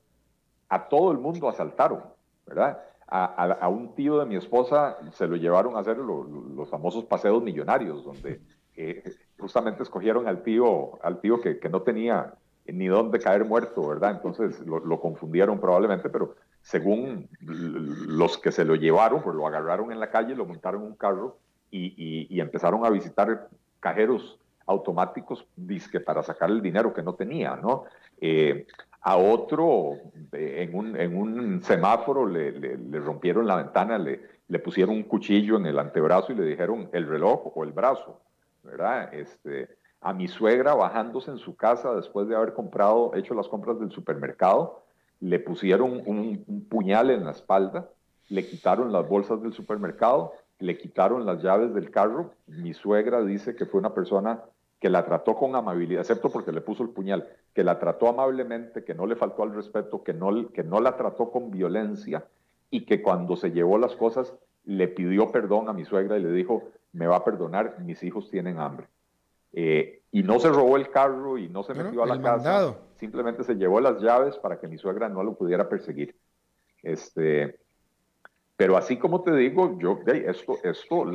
a 0.70 0.88
todo 0.88 1.12
el 1.12 1.18
mundo 1.18 1.50
asaltaron, 1.50 2.04
¿verdad? 2.46 2.78
a, 3.12 3.68
un 3.68 3.94
tío 3.94 4.20
de 4.20 4.26
mi 4.26 4.38
esposa 4.38 4.98
se 5.12 5.28
lo 5.28 5.36
llevaron 5.36 5.76
a 5.76 5.80
hacer 5.80 5.98
los 5.98 6.70
famosos 6.70 7.04
paseos 7.06 7.44
millonarios, 7.44 8.06
donde 8.06 8.40
eh, 8.78 9.04
justamente 9.42 9.84
escogieron 9.84 10.28
al 10.28 10.44
tío, 10.44 11.04
al 11.04 11.20
tío 11.20 11.42
que, 11.42 11.60
no 11.70 11.82
tenía 11.82 12.36
ni 12.68 12.88
dónde 12.88 13.20
caer 13.20 13.44
muerto, 13.44 13.88
¿verdad? 13.88 14.12
Entonces 14.12 14.66
lo, 14.66 15.02
confundieron 15.02 15.60
probablemente, 15.60 16.10
pero 16.10 16.36
según 16.62 17.28
los 17.42 18.38
que 18.38 18.52
se 18.52 18.64
lo 18.64 18.76
llevaron, 18.76 19.22
pues 19.24 19.36
lo 19.36 19.48
agarraron 19.48 19.92
en 19.92 20.00
la 20.00 20.12
calle, 20.12 20.36
lo 20.36 20.46
montaron 20.46 20.84
en 20.84 20.88
un 20.90 20.96
carro 20.96 21.40
y, 21.72 22.40
empezaron 22.40 22.86
a 22.86 22.90
visitar 22.90 23.50
cajeros 23.80 24.40
automáticos 24.68 25.46
para 26.06 26.22
sacar 26.24 26.50
el 26.50 26.62
dinero 26.62 26.94
que 26.94 27.02
no 27.02 27.16
tenía, 27.16 27.56
¿no? 27.56 27.86
Eh, 28.22 28.68
a 29.02 29.18
otro 29.18 29.98
en 30.32 30.76
un, 30.76 30.96
en 30.96 31.18
un 31.18 31.64
semáforo 31.64 32.28
le, 32.28 32.52
le, 32.52 33.00
rompieron 33.00 33.48
la 33.48 33.56
ventana, 33.56 33.98
le, 33.98 34.22
le, 34.48 34.60
pusieron 34.60 34.96
un 34.96 35.04
cuchillo 35.04 35.58
en 35.58 35.66
el 35.66 35.80
antebrazo 35.80 36.32
y 36.32 36.36
le 36.36 36.46
dijeron 36.46 36.88
el 36.94 37.08
reloj 37.08 37.52
o 37.58 37.64
el 37.64 37.72
brazo, 37.72 38.22
¿verdad? 38.64 39.14
Este, 39.14 39.70
a 40.02 40.14
mi 40.14 40.28
suegra 40.28 40.74
bajándose 40.74 41.32
en 41.32 41.38
su 41.38 41.56
casa 41.56 41.94
después 41.96 42.28
de 42.28 42.36
haber 42.36 42.54
comprado, 42.54 43.14
hecho 43.16 43.34
las 43.34 43.48
compras 43.48 43.80
del 43.80 43.92
supermercado, 43.92 44.84
le 45.20 45.40
pusieron 45.40 46.02
un, 46.06 46.44
un 46.48 46.66
puñal 46.68 47.12
en 47.12 47.26
la 47.26 47.32
espalda, 47.32 47.90
le 48.30 48.48
quitaron 48.48 48.92
las 48.92 49.08
bolsas 49.08 49.42
del 49.42 49.54
supermercado, 49.54 50.34
le 50.60 50.78
quitaron 50.78 51.26
las 51.26 51.42
llaves 51.44 51.74
del 51.74 51.92
carro. 51.92 52.34
Mi 52.48 52.74
suegra 52.74 53.22
dice 53.24 53.56
que 53.56 53.66
fue 53.66 53.80
una 53.80 53.94
persona 53.94 54.42
que 54.80 54.90
la 54.90 55.06
trató 55.06 55.36
con 55.36 55.56
amabilidad, 55.56 56.02
excepto 56.02 56.32
porque 56.32 56.52
le 56.52 56.62
puso 56.62 56.82
el 56.82 56.90
puñal, 56.90 57.28
que 57.54 57.64
la 57.64 57.78
trató 57.78 58.08
amablemente, 58.10 58.84
que 58.84 58.96
no 58.96 59.06
le 59.06 59.16
faltó 59.16 59.44
al 59.44 59.54
respeto, 59.54 60.04
que 60.04 60.14
no, 60.14 60.52
que 60.52 60.64
no 60.64 60.80
la 60.82 60.98
trató 60.98 61.30
con 61.30 61.52
violencia 61.52 62.26
y 62.72 62.86
que 62.86 63.04
cuando 63.04 63.36
se 63.36 63.52
llevó 63.52 63.78
las 63.78 63.96
cosas 63.96 64.34
le 64.64 64.88
pidió 64.88 65.32
perdón 65.32 65.70
a 65.70 65.74
mi 65.74 65.86
suegra 65.86 66.18
y 66.18 66.24
le 66.24 66.32
dijo, 66.32 66.64
me 66.94 67.08
va 67.08 67.18
a 67.18 67.24
perdonar, 67.24 67.80
mis 67.80 68.04
hijos 68.04 68.30
tienen 68.30 68.60
hambre. 68.60 68.88
Eh, 69.54 70.04
y 70.12 70.24
no 70.24 70.40
se 70.40 70.50
robó 70.50 70.78
el 70.78 70.90
carro 70.90 71.38
y 71.38 71.50
no 71.50 71.64
se 71.64 71.74
metió 71.74 72.04
a 72.04 72.06
la 72.06 72.22
casa, 72.22 72.78
simplemente 72.96 73.44
se 73.44 73.56
llevó 73.56 73.80
las 73.82 74.02
llaves 74.02 74.38
para 74.38 74.60
que 74.60 74.68
mi 74.68 74.78
suegra 74.78 75.10
no 75.10 75.24
lo 75.24 75.36
pudiera 75.36 75.68
perseguir. 75.68 76.16
Este, 76.84 77.60
pero 78.56 78.78
así 78.78 78.98
como 78.98 79.22
te 79.22 79.36
digo, 79.36 79.78
yo, 79.80 80.00
esto, 80.06 80.58
esto 80.64 81.06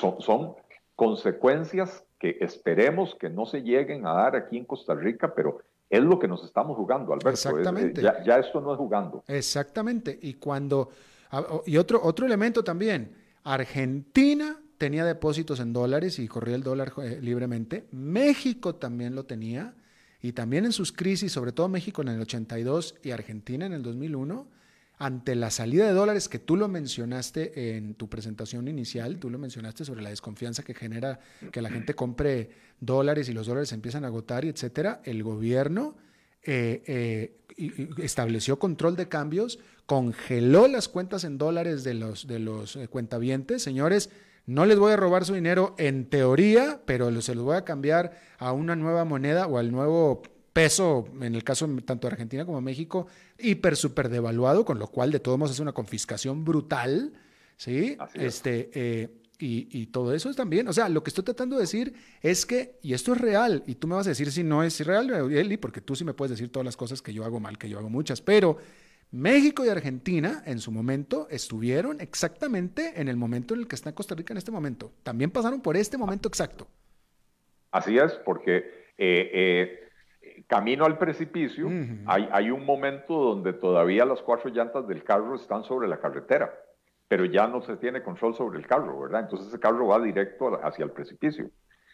son, 0.00 0.20
son 0.20 0.54
consecuencias 0.94 2.04
que 2.18 2.38
esperemos 2.40 3.16
que 3.16 3.28
no 3.28 3.46
se 3.46 3.62
lleguen 3.62 4.06
a 4.06 4.12
dar 4.12 4.36
aquí 4.36 4.56
en 4.56 4.64
Costa 4.64 4.94
Rica, 4.94 5.34
pero 5.34 5.58
es 5.90 6.02
lo 6.02 6.18
que 6.18 6.28
nos 6.28 6.44
estamos 6.44 6.76
jugando, 6.76 7.12
Alberto. 7.12 7.30
Exactamente. 7.30 8.00
ya, 8.00 8.38
esto 8.38 8.60
no 8.60 8.72
es 8.72 8.78
jugando. 8.78 9.24
Exactamente. 9.26 10.18
Y 10.22 10.34
cuando 10.34 10.88
ah, 11.30 11.44
y 11.66 11.76
otro 11.76 12.00
otro 12.02 12.24
elemento 12.24 12.64
también, 12.64 13.14
Argentina 13.44 14.61
tenía 14.82 15.04
depósitos 15.04 15.60
en 15.60 15.72
dólares 15.72 16.18
y 16.18 16.26
corría 16.26 16.56
el 16.56 16.64
dólar 16.64 16.92
eh, 17.04 17.20
libremente. 17.22 17.84
México 17.92 18.74
también 18.74 19.14
lo 19.14 19.26
tenía 19.26 19.74
y 20.20 20.32
también 20.32 20.64
en 20.64 20.72
sus 20.72 20.90
crisis, 20.90 21.30
sobre 21.30 21.52
todo 21.52 21.68
México 21.68 22.02
en 22.02 22.08
el 22.08 22.20
82 22.20 22.96
y 23.00 23.12
Argentina 23.12 23.64
en 23.64 23.74
el 23.74 23.84
2001 23.84 24.44
ante 24.98 25.36
la 25.36 25.52
salida 25.52 25.86
de 25.86 25.92
dólares 25.92 26.28
que 26.28 26.40
tú 26.40 26.56
lo 26.56 26.66
mencionaste 26.66 27.76
en 27.76 27.94
tu 27.94 28.08
presentación 28.08 28.66
inicial, 28.66 29.20
tú 29.20 29.30
lo 29.30 29.38
mencionaste 29.38 29.84
sobre 29.84 30.02
la 30.02 30.10
desconfianza 30.10 30.64
que 30.64 30.74
genera 30.74 31.20
que 31.52 31.62
la 31.62 31.70
gente 31.70 31.94
compre 31.94 32.50
dólares 32.80 33.28
y 33.28 33.32
los 33.32 33.46
dólares 33.46 33.68
se 33.68 33.76
empiezan 33.76 34.02
a 34.02 34.08
agotar 34.08 34.44
y 34.44 34.48
etcétera, 34.48 35.00
el 35.04 35.22
gobierno 35.22 35.94
eh, 36.42 36.82
eh, 37.56 37.94
estableció 37.98 38.58
control 38.58 38.96
de 38.96 39.06
cambios, 39.06 39.60
congeló 39.86 40.66
las 40.66 40.88
cuentas 40.88 41.22
en 41.22 41.38
dólares 41.38 41.84
de 41.84 41.94
los, 41.94 42.26
de 42.26 42.40
los 42.40 42.74
eh, 42.74 42.88
cuentavientes. 42.88 43.62
Señores, 43.62 44.10
no 44.46 44.66
les 44.66 44.78
voy 44.78 44.92
a 44.92 44.96
robar 44.96 45.24
su 45.24 45.34
dinero 45.34 45.74
en 45.78 46.06
teoría, 46.06 46.80
pero 46.84 47.20
se 47.20 47.34
los 47.34 47.44
voy 47.44 47.56
a 47.56 47.64
cambiar 47.64 48.12
a 48.38 48.52
una 48.52 48.76
nueva 48.76 49.04
moneda 49.04 49.46
o 49.46 49.58
al 49.58 49.70
nuevo 49.70 50.22
peso, 50.52 51.06
en 51.20 51.34
el 51.34 51.44
caso 51.44 51.68
tanto 51.84 52.08
de 52.08 52.12
Argentina 52.12 52.44
como 52.44 52.58
de 52.58 52.64
México, 52.64 53.06
hiper 53.38 53.76
super 53.76 54.08
devaluado, 54.08 54.64
con 54.64 54.78
lo 54.78 54.88
cual 54.88 55.10
de 55.10 55.20
todos 55.20 55.38
modos 55.38 55.52
es 55.52 55.60
una 55.60 55.72
confiscación 55.72 56.44
brutal, 56.44 57.12
¿sí? 57.56 57.96
este, 58.14 58.70
eh, 58.74 59.08
y, 59.44 59.86
todo 59.86 60.14
eso 60.14 60.30
es 60.30 60.36
también, 60.36 60.68
o 60.68 60.72
sea, 60.72 60.88
lo 60.88 61.02
que 61.02 61.10
estoy 61.10 61.24
tratando 61.24 61.56
de 61.56 61.62
decir 61.62 61.94
es 62.20 62.46
que, 62.46 62.78
y 62.80 62.92
esto 62.92 63.12
es 63.12 63.20
real, 63.20 63.64
y 63.66 63.74
tú 63.74 63.88
me 63.88 63.96
vas 63.96 64.06
a 64.06 64.10
decir 64.10 64.30
si 64.30 64.44
no 64.44 64.62
es 64.62 64.78
real, 64.86 65.10
Eli, 65.32 65.56
porque 65.56 65.80
tú 65.80 65.96
sí 65.96 66.04
me 66.04 66.14
puedes 66.14 66.30
decir 66.30 66.52
todas 66.52 66.64
las 66.64 66.76
cosas 66.76 67.02
que 67.02 67.12
yo 67.12 67.24
hago 67.24 67.40
mal, 67.40 67.58
que 67.58 67.68
yo 67.68 67.78
hago 67.78 67.90
muchas, 67.90 68.20
pero 68.20 68.58
México 69.12 69.62
y 69.62 69.68
Argentina 69.68 70.42
en 70.46 70.58
su 70.58 70.72
momento 70.72 71.28
estuvieron 71.30 72.00
exactamente 72.00 72.98
en 72.98 73.08
el 73.08 73.18
momento 73.18 73.52
en 73.52 73.60
el 73.60 73.68
que 73.68 73.74
está 73.74 73.94
Costa 73.94 74.14
Rica 74.14 74.32
en 74.32 74.38
este 74.38 74.50
momento. 74.50 74.90
También 75.02 75.30
pasaron 75.30 75.60
por 75.60 75.76
este 75.76 75.98
momento 75.98 76.28
exacto. 76.28 76.66
Así 77.70 77.98
es, 77.98 78.14
porque 78.24 78.56
eh, 78.96 79.30
eh, 79.34 80.44
camino 80.46 80.86
al 80.86 80.96
precipicio, 80.96 81.68
hay, 82.06 82.26
hay, 82.32 82.50
un 82.50 82.64
momento 82.64 83.14
donde 83.14 83.52
todavía 83.52 84.06
las 84.06 84.22
cuatro 84.22 84.50
llantas 84.50 84.88
del 84.88 85.04
carro 85.04 85.34
están 85.36 85.62
sobre 85.64 85.88
la 85.88 86.00
carretera, 86.00 86.50
pero 87.06 87.26
ya 87.26 87.46
no 87.46 87.60
se 87.60 87.76
tiene 87.76 88.02
control 88.02 88.34
sobre 88.34 88.58
el 88.58 88.66
carro, 88.66 88.98
¿verdad? 88.98 89.20
Entonces 89.24 89.48
ese 89.48 89.60
carro 89.60 89.88
va 89.88 90.00
directo 90.00 90.58
hacia 90.64 90.86
el 90.86 90.90
precipicio. 90.90 91.50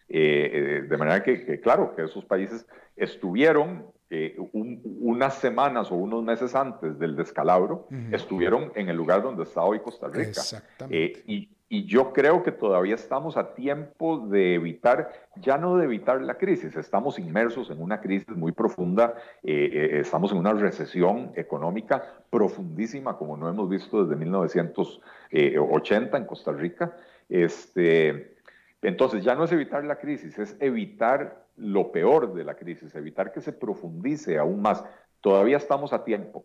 Eh, 0.09 0.51
eh, 0.53 0.83
de 0.89 0.97
manera 0.97 1.23
que, 1.23 1.61
claro, 1.61 1.95
que 1.95 2.05
esos 2.05 2.25
países 2.25 2.67
estuvieron 2.97 3.87
eh, 4.11 4.37
unas 4.53 5.35
semanas 5.35 5.93
o 5.93 5.97
unos 5.97 6.25
meses 6.25 6.55
antes 6.55 6.99
del 6.99 7.15
descalabro, 7.15 7.87
estuvieron 8.11 8.73
en 8.75 8.89
el 8.89 8.97
lugar 8.97 9.23
donde 9.23 9.43
está 9.43 9.63
hoy 9.63 9.81
Costa 9.81 10.09
Rica. 10.09 10.31
Exactamente. 10.31 11.23
Y, 11.27 11.51
y 11.71 11.85
yo 11.85 12.15
creo 12.15 12.43
que 12.43 12.51
todavía 12.51 12.95
estamos 12.95 13.37
a 13.37 13.55
tiempo 13.55 14.27
de 14.27 14.55
evitar, 14.55 15.13
ya 15.37 15.59
no 15.59 15.77
de 15.77 15.85
evitar 15.85 16.23
la 16.23 16.39
crisis, 16.39 16.75
estamos 16.77 17.19
inmersos 17.19 17.69
en 17.71 17.83
una 17.83 18.01
crisis 18.01 18.35
muy 18.35 18.53
profunda, 18.53 19.15
eh, 19.43 19.69
eh, 19.73 20.01
estamos 20.01 20.33
en 20.33 20.39
una 20.39 20.55
recesión 20.55 21.33
económica 21.37 22.23
profundísima 22.31 23.19
como 23.19 23.37
no 23.37 23.51
hemos 23.51 23.69
visto 23.69 24.03
desde 24.03 24.17
1980 24.17 26.17
en 26.17 26.25
Costa 26.25 26.53
Rica. 26.53 26.97
Este, 27.29 28.38
entonces 28.83 29.25
ya 29.25 29.35
no 29.35 29.45
es 29.45 29.53
evitar 29.53 29.85
la 29.85 29.99
crisis, 29.99 30.39
es 30.39 30.57
evitar 30.61 31.47
lo 31.57 31.91
peor 31.91 32.35
de 32.35 32.45
la 32.45 32.55
crisis, 32.55 32.95
evitar 32.95 33.33
que 33.33 33.41
se 33.41 33.53
profundice 33.53 34.39
aún 34.39 34.63
más. 34.63 34.85
Todavía 35.21 35.57
estamos 35.57 35.93
a 35.93 36.05
tiempo 36.05 36.45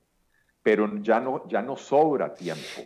pero 0.63 0.89
ya 1.01 1.19
no, 1.19 1.45
ya 1.47 1.61
no 1.61 1.75
sobra 1.75 2.33
tiempo. 2.33 2.81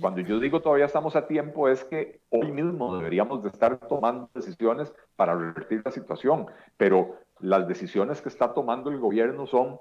Cuando 0.00 0.20
yo 0.20 0.40
digo 0.40 0.60
todavía 0.60 0.86
estamos 0.86 1.14
a 1.14 1.28
tiempo 1.28 1.68
es 1.68 1.84
que 1.84 2.20
hoy 2.28 2.50
mismo 2.50 2.96
deberíamos 2.96 3.42
de 3.44 3.50
estar 3.50 3.78
tomando 3.88 4.28
decisiones 4.34 4.92
para 5.14 5.36
revertir 5.36 5.80
la 5.84 5.92
situación, 5.92 6.46
pero 6.76 7.16
las 7.38 7.68
decisiones 7.68 8.20
que 8.20 8.28
está 8.28 8.52
tomando 8.52 8.90
el 8.90 8.98
gobierno 8.98 9.46
son 9.46 9.78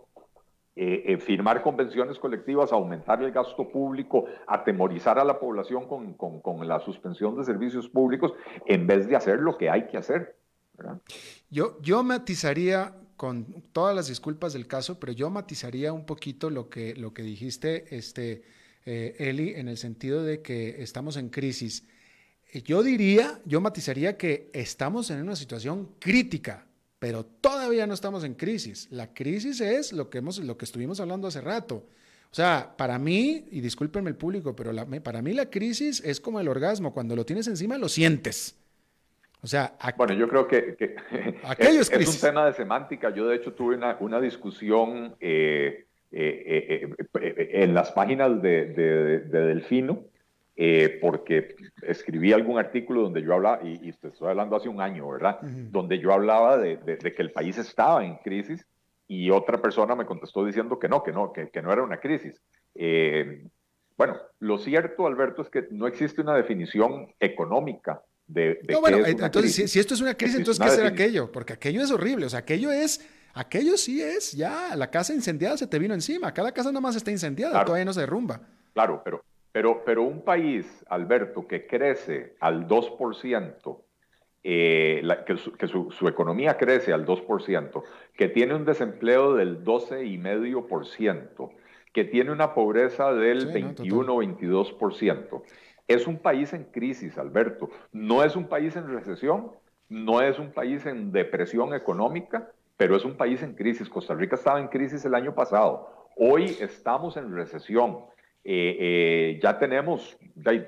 eh, 0.82 1.04
eh, 1.12 1.18
firmar 1.18 1.62
convenciones 1.62 2.18
colectivas, 2.20 2.72
aumentar 2.72 3.22
el 3.22 3.34
gasto 3.34 3.68
público, 3.68 4.28
atemorizar 4.48 5.20
a 5.20 5.26
la 5.26 5.38
población 5.38 5.90
con, 5.90 6.14
con, 6.14 6.66
la 6.66 6.80
suspensión 6.80 7.36
de 7.36 7.44
servicios 7.44 7.90
públicos, 7.90 8.32
en 8.66 8.88
vez 8.88 9.06
de 9.06 9.18
hacer 9.18 9.40
lo 9.40 9.58
que 9.58 9.70
hay 9.70 9.88
que 9.88 9.98
hacer. 9.98 10.38
Yo, 11.50 11.82
yo 11.82 12.02
matizaría 12.02 12.96
con 13.18 13.62
todas 13.74 13.94
las 13.94 14.08
disculpas 14.08 14.54
del 14.54 14.68
caso, 14.68 15.02
pero 15.02 15.12
yo 15.12 15.30
matizaría 15.30 15.92
un 15.92 16.06
poquito 16.06 16.50
lo 16.50 16.70
que, 16.70 16.96
lo 16.96 17.14
que 17.14 17.24
dijiste, 17.24 17.94
este, 17.98 18.44
eh, 18.86 19.18
Eli, 19.20 19.56
en 19.56 19.68
el 19.68 19.76
sentido 19.76 20.24
de 20.24 20.42
que 20.42 20.82
estamos 20.82 21.18
en 21.18 21.28
crisis. 21.28 21.86
Yo 22.64 22.84
diría, 22.84 23.42
yo 23.44 23.60
matizaría 23.60 24.16
que 24.16 24.50
estamos 24.54 25.12
en 25.12 25.22
una 25.22 25.36
situación 25.36 25.90
crítica, 26.00 26.69
pero 27.00 27.26
todavía 27.26 27.88
no 27.88 27.94
estamos 27.94 28.24
en 28.24 28.36
crisis. 28.36 28.88
La 28.92 29.14
crisis 29.14 29.62
es 29.62 29.94
lo 29.94 30.10
que, 30.10 30.20
hemos, 30.20 30.40
lo 30.40 30.58
que 30.58 30.66
estuvimos 30.66 31.00
hablando 31.00 31.28
hace 31.28 31.42
rato. 31.42 31.88
O 32.32 32.36
sea, 32.36 32.76
para 32.78 33.00
mí, 33.00 33.48
y 33.50 33.62
discúlpenme 33.62 34.10
el 34.10 34.16
público, 34.16 34.56
pero 34.56 34.72
para 35.02 35.22
mí 35.22 35.34
la 35.34 35.50
crisis 35.50 36.04
es 36.06 36.20
como 36.20 36.40
el 36.40 36.48
orgasmo. 36.48 36.94
Cuando 36.94 37.16
lo 37.16 37.26
tienes 37.26 37.48
encima, 37.48 37.78
lo 37.78 37.90
sientes. 37.90 38.56
O 39.42 39.48
sea, 39.48 39.74
bueno, 39.96 40.14
yo 40.14 40.28
creo 40.28 40.48
que, 40.48 40.76
es, 41.58 41.90
un 41.90 42.22
tema 42.22 42.46
de 42.46 42.54
semántica. 42.54 43.10
Yo 43.14 43.28
de 43.28 43.38
hecho 43.38 43.54
tuve 43.54 43.76
una, 43.76 43.96
una 44.02 44.20
discusión 44.20 45.16
eh, 45.22 45.86
eh, 46.12 46.90
eh, 47.22 47.50
en 47.54 47.74
las 47.74 47.92
páginas 47.92 48.42
de, 48.42 48.66
de, 48.66 49.20
Delfino, 49.20 50.04
porque 51.02 51.56
escribí 51.82 52.34
algún 52.34 52.60
artículo 52.60 53.04
donde 53.04 53.22
yo 53.22 53.34
hablaba, 53.34 53.62
y, 53.64 53.80
y 53.88 53.90
estoy 53.90 54.12
hablando 54.28 54.56
hace 54.56 54.70
un 54.70 54.82
año, 54.82 55.10
¿verdad? 55.10 55.40
Donde 55.42 56.00
yo 56.00 56.12
hablaba 56.12 56.58
de, 56.58 56.80
que 56.98 57.22
el 57.22 57.32
país 57.32 57.58
estaba 57.58 58.06
en 58.06 58.18
crisis 58.18 58.66
y 59.08 59.30
otra 59.30 59.62
persona 59.62 59.96
me 59.96 60.06
contestó 60.06 60.46
diciendo 60.46 60.78
que 60.78 60.90
no, 60.90 61.02
que 61.04 61.12
no, 61.12 61.32
que, 61.34 61.50
que 61.50 61.62
no 61.62 61.72
era 61.72 61.84
una 61.84 62.00
crisis. 62.00 62.42
bueno, 63.98 64.18
lo 64.40 64.58
cierto, 64.58 65.08
Alberto, 65.08 65.42
es 65.42 65.50
que 65.50 65.68
no 65.72 65.88
existe 65.88 66.22
una 66.22 66.36
definición 66.36 67.08
económica 67.20 68.02
no, 68.70 68.80
bueno, 68.80 69.06
entonces 69.06 69.72
si, 69.72 69.80
esto 69.80 69.96
es 69.96 70.02
una 70.02 70.14
crisis, 70.14 70.38
entonces 70.38 70.64
¿qué 70.64 70.72
será 70.72 70.90
aquello? 70.90 71.32
Porque 71.32 71.54
aquello 71.54 71.82
es 71.82 71.90
horrible, 71.90 72.28
o 72.28 72.30
sea, 72.30 72.40
aquello 72.40 72.72
es, 72.72 73.04
aquello 73.34 73.76
sí 73.76 74.02
es, 74.02 74.34
ya, 74.34 74.76
la 74.76 74.92
casa 74.92 75.14
incendiada 75.14 75.58
se 75.58 75.66
te 75.66 75.80
vino 75.80 75.96
encima, 75.96 76.32
cada 76.32 76.52
casa 76.52 76.70
nada 76.70 76.82
más 76.82 76.96
está 76.96 77.10
incendiada, 77.10 77.66
todavía 77.66 77.86
no 77.86 77.94
se 77.94 78.02
derrumba. 78.02 78.42
Claro, 78.74 79.02
pero, 79.04 79.24
pero, 79.52 79.84
pero 79.86 80.04
un 80.04 80.24
país, 80.24 80.86
Alberto, 80.90 81.48
que 81.48 81.66
crece 81.66 82.36
al 82.40 82.68
2%, 82.68 83.82
eh, 84.44 85.04
que, 85.26 85.68
su, 85.68 86.08
economía 86.08 86.58
crece 86.58 86.94
al 86.94 87.06
2%, 87.06 87.84
que 88.16 88.30
tiene 88.30 88.56
un 88.56 88.66
desempleo 88.66 89.34
del 89.34 89.64
12,5%, 89.64 91.52
que 91.92 92.06
tiene 92.06 92.32
una 92.32 92.54
pobreza 92.54 93.12
del 93.14 93.48
21 93.48 94.14
o 94.14 94.24
22%, 94.24 95.42
es 95.90 96.06
un 96.06 96.20
país 96.20 96.54
en 96.54 96.66
crisis, 96.66 97.18
Alberto. 97.18 97.70
No 97.92 98.24
es 98.24 98.36
un 98.36 98.48
país 98.48 98.76
en 98.76 98.88
recesión, 98.88 99.52
no 99.90 100.22
es 100.22 100.38
un 100.38 100.52
país 100.52 100.86
en 100.86 101.12
depresión 101.12 101.74
económica, 101.74 102.52
pero 102.78 102.96
es 102.96 103.04
un 103.04 103.18
país 103.18 103.42
en 103.42 103.56
crisis. 103.56 103.90
Costa 103.90 104.14
Rica 104.14 104.36
estaba 104.36 104.60
en 104.60 104.68
crisis 104.68 105.04
el 105.04 105.16
año 105.16 105.34
pasado. 105.34 106.08
Hoy 106.16 106.56
estamos 106.62 107.18
en 107.18 107.34
recesión. 107.34 108.06
Eh, 108.44 108.78
eh, 108.80 109.40
ya 109.42 109.60
tenemos 109.60 110.18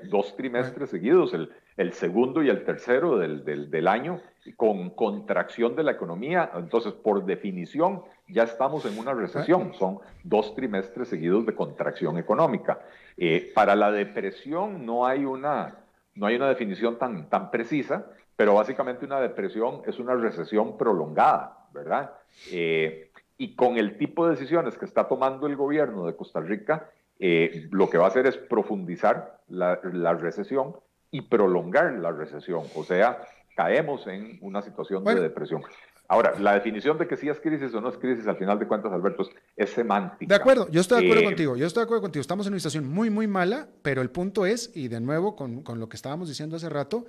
dos 0.09 0.35
trimestres 0.35 0.89
seguidos, 0.89 1.33
el, 1.33 1.51
el, 1.77 1.93
segundo 1.93 2.43
y 2.43 2.49
el 2.49 2.63
tercero 2.63 3.17
del, 3.17 3.43
del, 3.43 3.87
año, 3.87 4.21
con 4.55 4.89
contracción 4.91 5.75
de 5.75 5.83
la 5.83 5.91
economía. 5.91 6.51
Entonces, 6.55 6.93
por 6.93 7.25
definición, 7.25 8.03
ya 8.27 8.43
estamos 8.43 8.85
en 8.85 8.97
una 8.97 9.13
recesión. 9.13 9.73
Son 9.73 9.99
dos 10.23 10.53
trimestres 10.55 11.07
seguidos 11.07 11.45
de 11.45 11.55
contracción 11.55 12.17
económica. 12.17 12.79
Eh, 13.17 13.51
para 13.53 13.75
la 13.75 13.91
depresión 13.91 14.85
no 14.85 15.05
hay 15.05 15.25
una, 15.25 15.77
no 16.15 16.25
hay 16.25 16.35
una 16.35 16.49
definición 16.49 16.97
tan, 16.97 17.29
tan 17.29 17.51
precisa, 17.51 18.07
pero 18.35 18.55
básicamente 18.55 19.05
una 19.05 19.19
depresión 19.19 19.81
es 19.85 19.99
una 19.99 20.15
recesión 20.15 20.77
prolongada, 20.77 21.67
¿verdad? 21.73 22.11
Eh, 22.51 23.11
y 23.37 23.55
con 23.55 23.77
el 23.77 23.97
tipo 23.97 24.25
de 24.25 24.31
decisiones 24.31 24.77
que 24.77 24.85
está 24.85 25.07
tomando 25.07 25.47
el 25.47 25.55
gobierno 25.55 26.05
de 26.05 26.15
Costa 26.15 26.39
Rica, 26.39 26.89
eh, 27.23 27.67
lo 27.69 27.87
que 27.87 27.99
va 27.99 28.05
a 28.05 28.07
hacer 28.07 28.25
es 28.25 28.35
profundizar 28.35 29.41
la, 29.47 29.79
la, 29.93 30.15
recesión 30.15 30.75
y 31.11 31.21
prolongar 31.21 31.93
la 31.93 32.11
recesión. 32.11 32.63
O 32.75 32.83
sea, 32.83 33.21
caemos 33.55 34.07
en 34.07 34.39
una 34.41 34.63
situación 34.63 35.03
de 35.03 35.21
depresión. 35.21 35.61
Ahora, 36.07 36.33
la 36.39 36.55
definición 36.55 36.97
de 36.97 37.07
que 37.07 37.15
si 37.15 37.29
es 37.29 37.39
crisis 37.39 37.71
o 37.75 37.79
no 37.79 37.89
es 37.89 37.97
crisis, 37.97 38.27
al 38.27 38.37
final 38.37 38.57
de 38.57 38.67
cuentas, 38.67 38.91
Alberto, 38.91 39.29
es 39.55 39.69
semántica. 39.69 40.33
De 40.33 40.41
acuerdo, 40.41 40.67
yo 40.71 40.81
estoy 40.81 41.01
de 41.01 41.05
acuerdo 41.05 41.21
eh, 41.21 41.25
contigo, 41.25 41.55
yo 41.55 41.67
estoy 41.67 41.81
de 41.81 41.85
acuerdo 41.85 42.01
contigo. 42.01 42.21
Estamos 42.21 42.47
en 42.47 42.53
una 42.53 42.59
situación 42.59 42.89
muy, 42.89 43.11
muy 43.11 43.27
mala, 43.27 43.69
pero 43.83 44.01
el 44.01 44.09
punto 44.09 44.47
es, 44.47 44.71
y 44.75 44.87
de 44.87 44.99
nuevo 44.99 45.35
con, 45.35 45.61
con 45.61 45.79
lo 45.79 45.89
que 45.89 45.97
estábamos 45.97 46.27
diciendo 46.27 46.55
hace 46.55 46.69
rato, 46.69 47.05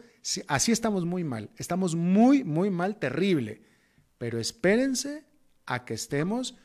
así 0.46 0.72
estamos 0.72 1.06
muy 1.06 1.24
mal, 1.24 1.48
estamos 1.56 1.96
muy, 1.96 2.44
muy 2.44 2.68
mal, 2.68 2.98
terrible. 2.98 3.62
Pero 4.18 4.38
espérense 4.38 5.24
a 5.64 5.86
que 5.86 5.94
estemos 5.94 6.58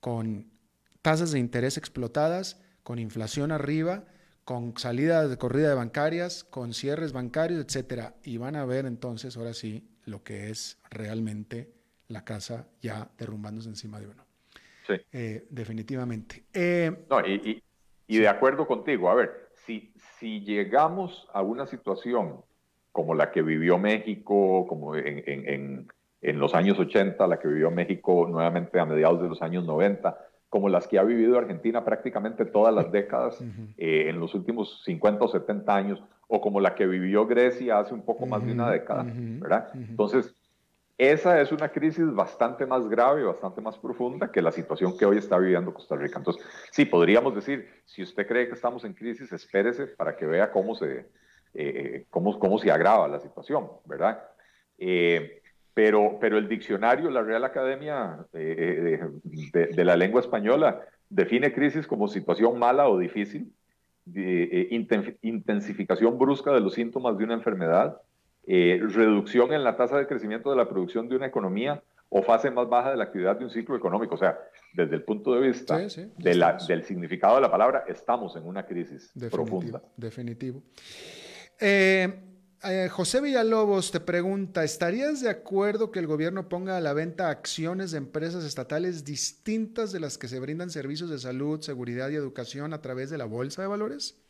con 0.00 0.50
tasas 1.00 1.32
de 1.32 1.38
interés 1.38 1.78
explotadas, 1.78 2.60
con 2.86 3.00
inflación 3.00 3.50
arriba, 3.50 4.04
con 4.44 4.78
salida 4.78 5.26
de 5.26 5.36
corrida 5.36 5.70
de 5.70 5.74
bancarias, 5.74 6.44
con 6.44 6.72
cierres 6.72 7.12
bancarios, 7.12 7.64
etcétera, 7.64 8.14
y 8.22 8.36
van 8.36 8.54
a 8.54 8.64
ver 8.64 8.86
entonces, 8.86 9.36
ahora 9.36 9.54
sí, 9.54 9.90
lo 10.04 10.22
que 10.22 10.50
es 10.50 10.78
realmente 10.88 11.72
la 12.06 12.24
casa 12.24 12.68
ya 12.80 13.10
derrumbándose 13.18 13.68
encima 13.68 13.98
de 13.98 14.06
uno. 14.06 14.22
Sí. 14.86 14.94
Eh, 15.10 15.48
definitivamente. 15.50 16.44
Eh, 16.54 17.06
no, 17.10 17.26
y, 17.26 17.60
y, 18.06 18.18
de 18.18 18.28
acuerdo 18.28 18.68
contigo, 18.68 19.10
a 19.10 19.16
ver, 19.16 19.48
si, 19.66 19.92
si 20.20 20.42
llegamos 20.42 21.28
a 21.32 21.42
una 21.42 21.66
situación 21.66 22.44
como 22.92 23.16
la 23.16 23.32
que 23.32 23.42
vivió 23.42 23.78
México, 23.78 24.64
como 24.68 24.94
en, 24.94 25.24
en, 25.26 25.48
en, 25.48 25.88
en, 26.20 26.38
los 26.38 26.54
años 26.54 26.78
80, 26.78 27.26
la 27.26 27.40
que 27.40 27.48
vivió 27.48 27.72
México 27.72 28.28
nuevamente 28.30 28.78
a 28.78 28.86
mediados 28.86 29.20
de 29.20 29.28
los 29.28 29.42
años 29.42 29.64
90, 29.64 30.16
como 30.48 30.68
las 30.68 30.86
que 30.86 30.98
ha 30.98 31.02
vivido 31.02 31.38
Argentina 31.38 31.84
prácticamente 31.84 32.44
todas 32.44 32.74
las 32.74 32.90
décadas 32.92 33.40
eh, 33.76 34.06
en 34.08 34.20
los 34.20 34.34
últimos 34.34 34.82
50 34.84 35.24
o 35.24 35.28
70 35.28 35.74
años, 35.74 36.02
o 36.28 36.40
como 36.40 36.60
la 36.60 36.74
que 36.74 36.86
vivió 36.86 37.26
Grecia 37.26 37.78
hace 37.78 37.94
un 37.94 38.02
poco 38.02 38.26
más 38.26 38.44
de 38.44 38.52
una 38.52 38.70
década, 38.70 39.06
¿verdad? 39.06 39.68
Entonces, 39.74 40.34
esa 40.98 41.40
es 41.40 41.52
una 41.52 41.68
crisis 41.68 42.10
bastante 42.14 42.64
más 42.64 42.88
grave, 42.88 43.22
bastante 43.22 43.60
más 43.60 43.76
profunda 43.76 44.32
que 44.32 44.40
la 44.40 44.50
situación 44.50 44.96
que 44.96 45.04
hoy 45.04 45.18
está 45.18 45.36
viviendo 45.38 45.74
Costa 45.74 45.94
Rica. 45.94 46.18
Entonces, 46.18 46.42
sí, 46.70 46.86
podríamos 46.86 47.34
decir, 47.34 47.68
si 47.84 48.02
usted 48.02 48.26
cree 48.26 48.48
que 48.48 48.54
estamos 48.54 48.84
en 48.84 48.94
crisis, 48.94 49.30
espérese 49.30 49.88
para 49.88 50.16
que 50.16 50.24
vea 50.24 50.50
cómo 50.50 50.74
se, 50.74 51.06
eh, 51.52 52.06
cómo, 52.08 52.38
cómo 52.38 52.58
se 52.58 52.70
agrava 52.70 53.06
la 53.08 53.20
situación, 53.20 53.68
¿verdad? 53.84 54.22
Eh, 54.78 55.42
pero, 55.76 56.16
pero 56.18 56.38
el 56.38 56.48
diccionario, 56.48 57.10
la 57.10 57.20
Real 57.20 57.44
Academia 57.44 58.24
eh, 58.32 58.98
de, 59.52 59.66
de, 59.66 59.84
la 59.84 59.94
Lengua 59.94 60.22
Española, 60.22 60.80
define 61.10 61.52
crisis 61.52 61.86
como 61.86 62.08
situación 62.08 62.58
mala 62.58 62.88
o 62.88 62.96
difícil, 62.98 63.52
intensificación 65.20 66.18
brusca 66.18 66.54
de 66.54 66.60
los 66.60 66.72
síntomas 66.72 67.18
de 67.18 67.24
una 67.24 67.34
enfermedad, 67.34 68.00
eh, 68.46 68.80
reducción 68.88 69.52
en 69.52 69.64
la 69.64 69.76
tasa 69.76 69.98
de 69.98 70.06
crecimiento 70.06 70.48
de 70.48 70.56
la 70.56 70.66
producción 70.66 71.10
de 71.10 71.16
una 71.16 71.26
economía 71.26 71.82
o 72.08 72.22
fase 72.22 72.50
más 72.50 72.66
baja 72.70 72.92
de 72.92 72.96
la 72.96 73.04
actividad 73.04 73.36
de 73.36 73.44
un 73.44 73.50
ciclo 73.50 73.76
económico. 73.76 74.14
O 74.14 74.18
sea, 74.18 74.38
desde 74.72 74.94
el 74.94 75.02
punto 75.02 75.34
de 75.34 75.46
vista 75.46 75.78
de 75.78 76.34
la, 76.36 76.56
del 76.66 76.84
significado 76.84 77.34
de 77.34 77.42
la 77.42 77.50
palabra, 77.50 77.84
estamos 77.86 78.34
en 78.36 78.46
una 78.46 78.64
crisis 78.64 79.12
profunda. 79.30 79.82
Definitivo. 79.94 80.62
Eh, 81.60 82.25
eh, 82.64 82.88
José 82.90 83.20
Villalobos 83.20 83.90
te 83.92 84.00
pregunta, 84.00 84.64
¿estarías 84.64 85.20
de 85.20 85.30
acuerdo 85.30 85.90
que 85.90 85.98
el 85.98 86.06
gobierno 86.06 86.48
ponga 86.48 86.76
a 86.76 86.80
la 86.80 86.94
venta 86.94 87.30
acciones 87.30 87.92
de 87.92 87.98
empresas 87.98 88.44
estatales 88.44 89.04
distintas 89.04 89.92
de 89.92 90.00
las 90.00 90.18
que 90.18 90.28
se 90.28 90.40
brindan 90.40 90.70
servicios 90.70 91.10
de 91.10 91.18
salud, 91.18 91.60
seguridad 91.60 92.08
y 92.10 92.14
educación 92.14 92.72
a 92.72 92.80
través 92.80 93.10
de 93.10 93.18
la 93.18 93.26
bolsa 93.26 93.62
de 93.62 93.68
valores? 93.68 94.20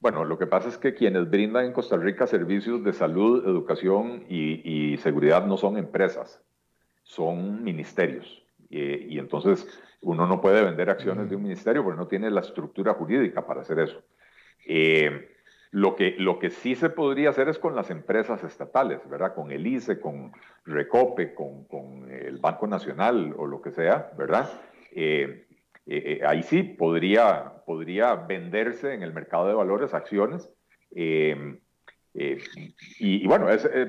Bueno, 0.00 0.24
lo 0.24 0.36
que 0.36 0.48
pasa 0.48 0.68
es 0.68 0.78
que 0.78 0.94
quienes 0.94 1.30
brindan 1.30 1.66
en 1.66 1.72
Costa 1.72 1.96
Rica 1.96 2.26
servicios 2.26 2.82
de 2.82 2.92
salud, 2.92 3.46
educación 3.46 4.24
y, 4.28 4.96
seguridad 4.96 5.46
no 5.46 5.56
son 5.56 5.76
empresas, 5.76 6.42
son 7.04 7.62
ministerios. 7.62 8.42
Y, 8.68 9.18
entonces 9.18 9.68
uno 10.00 10.26
no 10.26 10.40
puede 10.40 10.64
vender 10.64 10.90
acciones 10.90 11.30
de 11.30 11.36
un 11.36 11.44
ministerio 11.44 11.84
porque 11.84 12.00
no 12.00 12.08
tiene 12.08 12.30
la 12.30 12.40
estructura 12.40 12.94
jurídica 12.94 13.46
para 13.46 13.60
hacer 13.60 13.78
eso. 13.78 14.02
Eh, 14.66 15.31
lo, 15.72 15.96
que, 15.96 16.14
lo 16.18 16.38
que 16.38 16.50
sí 16.50 16.74
se 16.74 16.90
podría 16.90 17.30
hacer 17.30 17.48
es 17.48 17.58
con 17.58 17.74
las 17.74 17.90
empresas 17.90 18.44
estatales, 18.44 19.00
¿verdad? 19.08 19.34
Con 19.34 19.50
el 19.50 19.66
ICE, 19.66 20.00
con 20.00 20.32
Recope, 20.66 21.34
con, 21.34 21.64
con 21.64 22.10
el 22.10 22.36
Banco 22.38 22.66
Nacional 22.66 23.34
o 23.38 23.46
lo 23.46 23.62
que 23.62 23.72
sea, 23.72 24.12
¿verdad? 24.16 24.50
Eh, 24.92 25.46
eh, 25.86 26.02
eh, 26.06 26.20
ahí 26.26 26.42
sí 26.42 26.62
podría, 26.62 27.54
podría 27.64 28.14
venderse 28.14 28.92
en 28.92 29.02
el 29.02 29.14
mercado 29.14 29.48
de 29.48 29.54
valores 29.54 29.94
acciones. 29.94 30.50
Y, 30.90 31.32
bueno, 33.26 33.46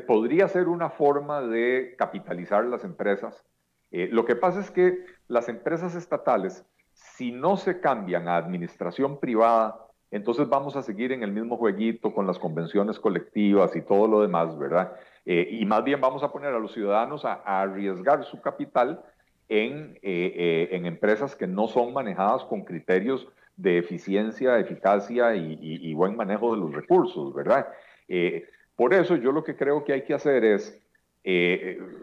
podría 0.07 0.47
ser 0.47 0.69
una 0.69 0.89
forma 0.89 1.41
de 1.41 1.95
capitalizar 1.97 2.63
las 2.63 2.85
empresas. 2.85 3.43
lo 3.91 4.23
que 4.23 4.37
pasa 4.37 4.61
es 4.61 4.71
que 4.71 5.03
las 5.27 5.49
empresas 5.49 5.95
estatales, 5.95 6.65
si 6.93 7.33
no 7.33 7.57
se 7.57 7.81
cambian 7.81 8.29
a 8.29 8.37
administración 8.37 9.19
privada, 9.19 9.83
entonces 10.13 10.47
vamos 10.47 10.75
a 10.75 10.83
seguir 10.83 11.11
en 11.11 11.23
el 11.23 11.31
mismo 11.31 11.57
jueguito 11.57 12.13
con 12.13 12.27
las 12.27 12.37
convenciones 12.37 12.99
colectivas 12.99 13.75
y 13.75 13.81
todo 13.81 14.07
lo 14.07 14.21
demás, 14.21 14.57
¿verdad? 14.57 14.93
y 15.25 15.65
más 15.65 15.85
bien 15.85 16.01
vamos 16.01 16.21
a 16.21 16.31
poner 16.33 16.53
a 16.53 16.59
los 16.59 16.73
ciudadanos 16.73 17.23
a, 17.23 17.35
arriesgar 17.61 18.25
su 18.25 18.41
capital 18.41 19.01
en, 19.49 19.97
eh, 20.01 20.33
eh, 20.35 20.69
en 20.71 20.85
empresas 20.85 21.35
que 21.35 21.47
no 21.47 21.67
son 21.67 21.93
manejadas 21.93 22.43
con 22.45 22.63
criterios 22.63 23.27
de 23.55 23.77
eficiencia, 23.77 24.59
eficacia 24.59 25.35
y, 25.35 25.93
buen 25.93 26.15
manejo 26.15 26.53
de 26.53 26.59
los 26.59 26.73
recursos, 26.73 27.33
¿verdad? 27.33 27.67
Eh, 28.07 28.45
por 28.75 28.93
eso 28.93 29.15
yo 29.15 29.31
lo 29.31 29.43
que 29.43 29.55
creo 29.55 29.83
que 29.83 29.93
hay 29.93 30.03
que 30.03 30.13
hacer 30.13 30.43
es 30.43 30.79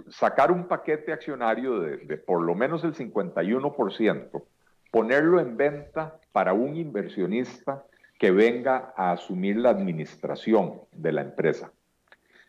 sacar 0.08 0.50
un 0.50 0.66
paquete 0.66 1.12
accionario 1.12 1.80
de, 1.80 1.98
de, 1.98 2.16
por 2.16 2.40
lo 2.42 2.54
menos 2.54 2.84
el 2.84 2.94
51%, 2.94 4.42
ponerlo 4.90 5.40
en 5.40 5.56
venta 5.56 6.18
para 6.32 6.52
un 6.52 6.76
inversionista 6.76 7.84
que 8.20 8.30
venga 8.30 8.92
a 8.96 9.12
asumir 9.12 9.56
la 9.56 9.70
administración 9.70 10.82
de 10.92 11.10
la 11.10 11.22
empresa. 11.22 11.72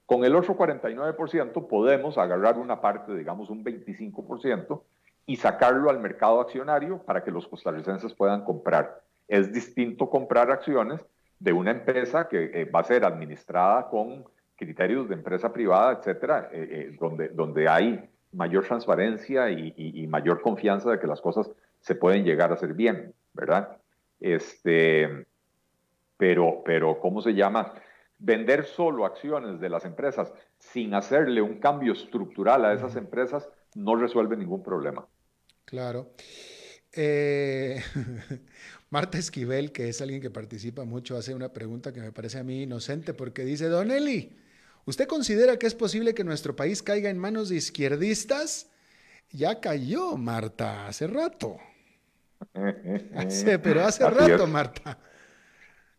Con 0.05 0.25
el 0.25 0.36
otro 0.36 0.57
49% 0.57 1.65
podemos 1.69 2.17
agarrar 2.17 2.57
una 2.57 2.81
parte, 2.81 3.15
digamos 3.15 3.49
un 3.49 3.63
25%, 3.63 4.81
y 5.25 5.38
sacarlo 5.38 5.89
al 5.89 6.01
mercado 6.01 6.41
accionario 6.41 7.01
para 7.03 7.23
que 7.23 7.31
los 7.31 7.47
costarricenses 7.47 8.13
puedan 8.13 8.43
comprar. 8.43 9.01
Es 9.29 9.53
distinto 9.53 10.10
comprar 10.10 10.51
acciones 10.51 11.05
de 11.39 11.53
una 11.53 11.71
empresa 11.71 12.27
que 12.27 12.51
eh, 12.53 12.65
va 12.65 12.81
a 12.81 12.84
ser 12.84 13.05
administrada 13.05 13.88
con 13.88 14.25
criterios 14.57 15.07
de 15.07 15.15
empresa 15.15 15.53
privada, 15.53 15.93
etcétera, 15.93 16.49
eh, 16.51 16.67
eh, 16.69 16.97
donde, 16.99 17.29
donde 17.29 17.69
hay 17.69 18.10
mayor 18.34 18.65
transparencia 18.65 19.49
y, 19.49 19.73
y, 19.77 20.05
mayor 20.07 20.41
confianza 20.41 20.91
de 20.91 20.99
que 20.99 21.07
las 21.07 21.21
cosas 21.21 21.49
se 21.79 21.95
pueden 21.95 22.25
llegar 22.25 22.51
a 22.51 22.55
hacer 22.55 22.73
bien, 22.73 23.13
¿verdad? 23.34 23.77
Este, 24.19 25.25
pero, 26.21 26.62
pero, 26.63 26.99
¿cómo 26.99 27.19
se 27.19 27.34
llama? 27.34 27.73
vender 28.21 28.65
solo 28.65 29.07
acciones 29.07 29.60
de 29.60 29.67
las 29.67 29.84
empresas 29.86 30.31
sin 30.60 30.93
hacerle 30.93 31.41
un 31.41 31.57
cambio 31.60 31.93
estructural 31.93 32.63
a 32.63 32.73
esas 32.73 32.95
empresas 32.95 33.49
no 33.73 33.95
resuelve 33.95 34.38
ningún 34.38 34.62
problema. 34.62 35.07
Claro. 35.65 36.13
Eh, 36.93 37.81
Marta 38.91 39.17
Esquivel, 39.17 39.71
que 39.71 39.89
es 39.89 39.99
alguien 40.01 40.21
que 40.21 40.29
participa 40.29 40.86
mucho, 40.86 41.17
hace 41.17 41.34
una 41.34 41.51
pregunta 41.51 41.91
que 41.91 42.01
me 42.01 42.12
parece 42.12 42.38
a 42.38 42.43
mí 42.43 42.62
inocente 42.62 43.15
porque 43.15 43.43
dice, 43.43 43.65
Don 43.65 43.89
Eli, 43.89 44.38
¿usted 44.86 45.07
considera 45.07 45.57
que 45.57 45.65
es 45.65 45.73
posible 45.73 46.13
que 46.13 46.23
nuestro 46.23 46.55
país 46.55 46.84
caiga 46.84 47.10
en 47.10 47.17
manos 47.17 47.49
de 47.49 47.55
izquierdistas? 47.55 48.69
Ya 49.31 49.60
cayó, 49.60 50.15
Marta, 50.15 50.86
hace 50.86 51.07
rato. 51.07 51.57
pero 53.63 53.84
hace 53.84 54.07
rato, 54.07 54.45
Marta. 54.45 54.99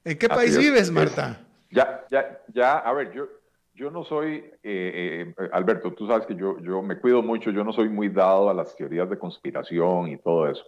¿En 0.05 0.19
qué 0.19 0.29
país 0.29 0.57
vives, 0.59 0.91
Marta? 0.91 1.41
Ya, 1.71 2.05
ya, 2.11 2.41
ya, 2.53 2.79
a 2.79 2.93
ver, 2.93 3.13
yo, 3.13 3.27
yo 3.75 3.91
no 3.91 4.05
soy, 4.05 4.45
eh, 4.63 5.35
eh, 5.37 5.49
Alberto, 5.53 5.93
tú 5.93 6.07
sabes 6.07 6.27
que 6.27 6.35
yo, 6.35 6.59
yo 6.61 6.83
me 6.83 6.99
cuido 6.99 7.23
mucho, 7.23 7.51
yo 7.51 7.65
no 7.65 7.73
soy 7.73 7.89
muy 7.89 8.09
dado 8.09 8.51
a 8.51 8.55
las 8.55 8.77
teorías 8.77 9.09
de 9.09 9.19
conspiración 9.19 10.09
y 10.09 10.19
todo 10.19 10.49
eso. 10.49 10.65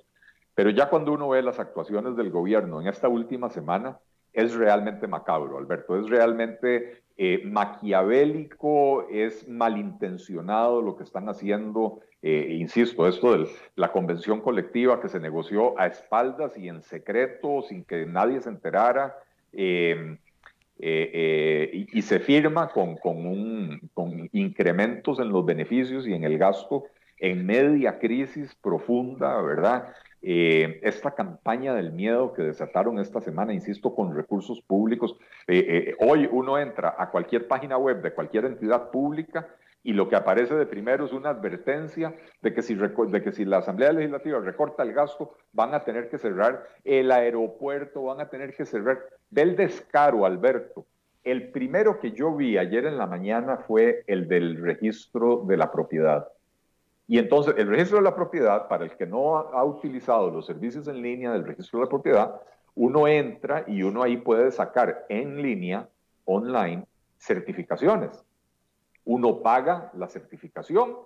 Pero 0.55 0.71
ya 0.71 0.89
cuando 0.89 1.13
uno 1.13 1.29
ve 1.29 1.43
las 1.43 1.59
actuaciones 1.59 2.17
del 2.17 2.31
gobierno 2.31 2.81
en 2.81 2.87
esta 2.87 3.09
última 3.09 3.51
semana, 3.51 3.99
es 4.33 4.55
realmente 4.55 5.07
macabro, 5.07 5.59
Alberto, 5.59 5.97
es 5.99 6.09
realmente 6.09 7.03
eh, 7.17 7.43
maquiavélico, 7.45 9.07
es 9.09 9.47
malintencionado 9.49 10.81
lo 10.81 10.97
que 10.97 11.05
están 11.05 11.29
haciendo. 11.29 12.01
insisto, 12.23 13.07
esto 13.07 13.37
de 13.37 13.49
la 13.77 13.93
convención 13.93 14.41
colectiva 14.41 15.01
que 15.01 15.11
se 15.11 15.21
negoció 15.21 15.79
a 15.79 15.87
espaldas 15.87 16.57
y 16.57 16.69
en 16.69 16.83
secreto, 16.83 17.63
sin 17.69 17.85
que 17.85 18.07
nadie 18.07 18.41
se 18.41 18.49
enterara. 18.49 19.15
Eh, 19.57 20.19
eh, 20.79 21.87
y, 21.93 22.03
se 22.03 22.19
firma 22.19 22.69
con, 22.69 22.97
con, 22.97 24.29
incrementos 24.33 25.21
en 25.21 25.29
los 25.29 25.47
beneficios 25.47 26.07
y 26.07 26.15
en 26.15 26.25
el 26.25 26.37
gasto 26.37 26.85
en 27.19 27.47
media 27.47 27.99
crisis 27.99 28.55
profunda, 28.57 29.41
¿verdad? 29.41 29.95
Eh, 30.21 30.81
esta 30.83 31.15
campaña 31.15 31.75
del 31.75 31.93
miedo 31.93 32.33
que 32.33 32.43
desataron 32.43 32.99
esta 32.99 33.21
semana, 33.21 33.55
insisto, 33.55 33.95
con 33.95 34.17
recursos 34.17 34.61
públicos. 34.63 35.17
hoy 36.01 36.29
uno 36.31 36.59
entra 36.59 36.97
a 36.99 37.11
cualquier 37.11 37.47
página 37.47 37.79
web 37.79 38.03
de 38.03 38.13
cualquier 38.13 38.47
entidad 38.47 38.91
pública 38.91 39.49
y 39.85 39.93
lo 39.93 40.09
que 40.09 40.17
aparece 40.17 40.55
de 40.55 40.65
primero 40.65 41.05
es 41.05 41.13
una 41.13 41.29
advertencia 41.29 42.15
de 42.41 42.55
que, 42.55 42.63
si, 42.63 42.75
de 42.75 43.23
que 43.23 43.33
si 43.33 43.45
la 43.45 43.59
Asamblea 43.59 43.93
Legislativa 43.93 44.41
recorta 44.41 44.83
el 44.83 44.95
gasto, 44.95 45.37
van 45.53 45.75
a 45.75 45.85
tener 45.85 46.09
que 46.09 46.17
cerrar 46.17 46.67
el 46.85 47.13
aeropuerto, 47.13 48.05
van 48.05 48.21
a 48.21 48.31
tener 48.31 48.57
que 48.57 48.65
cerrar. 48.65 48.99
Ve 49.31 49.43
el 49.43 49.57
descaro, 49.57 50.25
Alberto. 50.25 50.87
El 51.23 51.51
primero 51.51 52.01
que 52.01 52.13
yo 52.13 52.35
vi 52.35 52.57
ayer 52.57 52.87
en 52.87 52.97
la 52.97 53.07
mañana 53.07 53.59
fue 53.59 54.05
el 54.07 54.27
del 54.27 54.61
registro 54.61 55.45
de 55.47 55.59
la 55.59 55.71
propiedad. 55.71 56.29
Y 57.07 57.19
entonces 57.19 57.55
el 57.59 57.69
registro 57.69 57.99
de 57.99 58.05
la 58.05 58.17
propiedad, 58.17 58.69
para 58.69 58.85
el 58.85 58.97
que 58.97 59.07
no 59.07 59.37
ha 59.37 59.65
utilizado 59.65 60.31
los 60.31 60.47
servicios 60.47 60.89
en 60.89 61.03
línea 61.03 61.31
del 61.33 61.45
registro 61.45 61.81
de 61.81 61.85
la 61.85 61.91
propiedad, 61.91 62.41
uno 62.75 63.07
entra 63.07 63.65
y 63.67 63.83
uno 63.83 64.03
ahí 64.03 64.17
puede 64.17 64.51
sacar 64.51 65.05
en 65.11 65.43
línea, 65.43 65.87
online, 66.25 66.87
certificaciones 67.19 68.25
uno 69.05 69.43
paga 69.43 69.91
la 69.95 70.09
certificación 70.09 70.97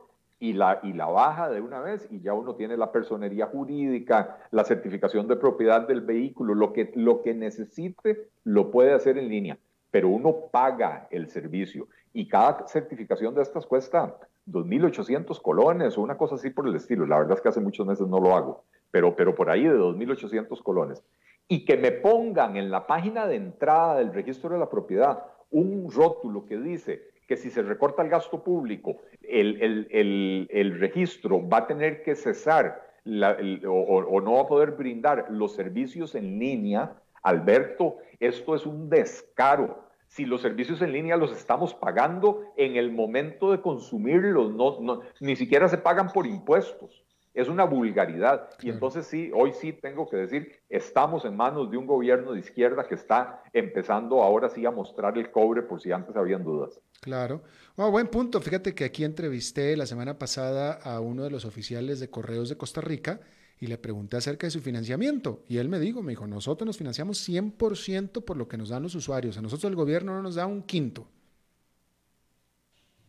y 0.41 0.53
la, 0.53 0.81
y 0.83 0.93
la 0.93 1.07
baja 1.07 1.51
de 1.51 1.61
una 1.61 1.81
vez 1.81 2.07
y 2.11 2.21
ya 2.21 2.33
uno 2.33 2.55
tiene 2.55 2.77
la 2.77 2.93
personería 2.93 3.47
jurídica, 3.47 4.39
la 4.51 4.65
certificación 4.65 5.27
de 5.27 5.37
propiedad 5.37 5.87
del 5.87 6.01
vehículo, 6.01 6.55
lo 6.55 6.73
que, 6.73 6.93
lo 6.95 7.23
que 7.23 7.35
necesite 7.35 8.29
lo 8.45 8.71
puede 8.71 8.93
hacer 8.93 9.19
en 9.19 9.29
línea, 9.29 9.59
pero 9.91 10.09
uno 10.09 10.35
paga 10.53 11.09
el 11.11 11.29
servicio 11.29 11.89
y 12.13 12.29
cada 12.29 12.67
certificación 12.69 13.35
de 13.35 13.43
estas 13.43 13.67
cuesta 13.67 14.17
2.800 14.47 15.41
colones 15.43 15.99
o 15.99 16.03
una 16.03 16.17
cosa 16.17 16.37
así 16.37 16.51
por 16.51 16.67
el 16.67 16.75
estilo. 16.75 17.07
La 17.07 17.19
verdad 17.19 17.37
es 17.37 17.41
que 17.41 17.49
hace 17.49 17.61
muchos 17.61 17.87
meses 17.87 18.07
no 18.07 18.19
lo 18.21 18.35
hago, 18.35 18.65
pero, 18.91 19.15
pero 19.15 19.35
por 19.35 19.51
ahí 19.51 19.65
de 19.65 19.77
2.800 19.77 20.63
colones. 20.63 21.05
Y 21.49 21.65
que 21.65 21.77
me 21.77 21.93
pongan 21.93 22.57
en 22.57 22.71
la 22.71 22.87
página 22.87 23.27
de 23.27 23.37
entrada 23.37 23.97
del 23.97 24.13
registro 24.13 24.51
de 24.51 24.59
la 24.59 24.69
propiedad 24.69 25.25
un 25.51 25.91
rótulo 25.91 26.45
que 26.45 26.59
dice 26.59 27.03
que 27.29 27.37
si 27.37 27.51
se 27.51 27.63
recorta 27.63 28.03
el 28.03 28.09
gasto 28.09 28.43
público, 28.43 28.97
el, 29.23 29.63
el, 29.63 30.49
el, 30.51 30.81
registro 30.81 31.47
va 31.49 31.59
a 31.59 31.67
tener 31.69 32.03
que 32.03 32.17
cesar 32.17 32.83
o, 33.07 33.71
o 33.71 34.21
no 34.21 34.33
va 34.33 34.41
a 34.41 34.47
poder 34.49 34.73
brindar 34.73 35.27
los 35.31 35.55
servicios 35.55 36.17
en 36.17 36.41
línea, 36.41 36.95
Alberto, 37.23 37.99
esto 38.19 38.57
es 38.57 38.67
un 38.67 38.89
descaro 38.89 39.89
si 40.09 40.25
los 40.25 40.41
servicios 40.41 40.81
en 40.83 40.93
línea 40.93 41.17
los 41.17 41.33
estamos 41.33 41.75
pagando 41.75 42.43
en 42.57 42.77
el 42.77 42.91
momento 42.91 43.53
de 43.53 43.61
consumirlos, 43.61 44.53
no, 44.55 44.81
no, 44.81 45.03
ni 45.21 45.37
siquiera 45.37 45.69
se 45.69 45.79
pagan 45.79 46.09
por 46.09 46.27
impuestos. 46.27 47.05
Es 47.35 47.49
una 47.49 47.65
vulgaridad. 47.65 48.49
Y 48.61 48.71
entonces 48.71 49.07
sí, 49.07 49.31
hoy 49.35 49.53
sí 49.53 49.73
tengo 49.73 50.09
que 50.09 50.17
decir, 50.17 50.61
estamos 50.69 51.25
en 51.25 51.37
manos 51.37 51.71
de 51.71 51.77
un 51.77 51.87
gobierno 51.87 52.33
de 52.33 52.41
izquierda 52.41 52.87
que 52.89 52.95
está 52.95 53.43
empezando 53.53 54.23
ahora 54.23 54.49
sí 54.49 54.67
a 54.67 54.71
mostrar 54.71 55.17
el 55.19 55.31
cobre 55.31 55.63
por 55.63 55.81
si 55.81 55.93
antes 55.93 56.17
habían 56.17 56.43
dudas. 56.43 56.81
Claro. 57.01 57.43
buen 57.77 58.09
punto. 58.09 58.41
Fíjate 58.41 58.75
que 58.75 58.85
aquí 58.85 59.05
entrevisté 59.05 59.77
la 59.77 59.87
semana 59.87 60.19
pasada 60.19 60.73
a 60.73 61.01
uno 61.01 61.25
de 61.25 61.31
los 61.31 61.45
oficiales 61.45 62.01
de 62.01 62.11
correos 62.11 62.49
de 62.49 62.57
Costa 62.57 62.81
Rica 62.81 63.21
y 63.61 63.67
le 63.67 63.79
pregunté 63.79 64.17
acerca 64.17 64.47
de 64.47 64.51
su 64.51 64.61
financiamiento 64.61 65.45
y 65.49 65.59
él 65.59 65.69
me 65.69 65.81
dijo, 65.81 66.03
me 66.03 66.13
dijo, 66.13 66.27
nosotros 66.27 66.67
nos 66.67 66.79
financiamos 66.79 67.29
100% 67.29 68.25
por 68.25 68.37
lo 68.37 68.49
que 68.49 68.57
nos 68.57 68.69
dan 68.69 68.83
los 68.83 68.95
usuarios, 68.95 69.37
a 69.37 69.43
nosotros 69.43 69.71
el 69.71 69.77
gobierno 69.77 70.15
no 70.15 70.23
nos 70.23 70.37
da 70.37 70.47
un 70.47 70.63
quinto. 70.63 71.09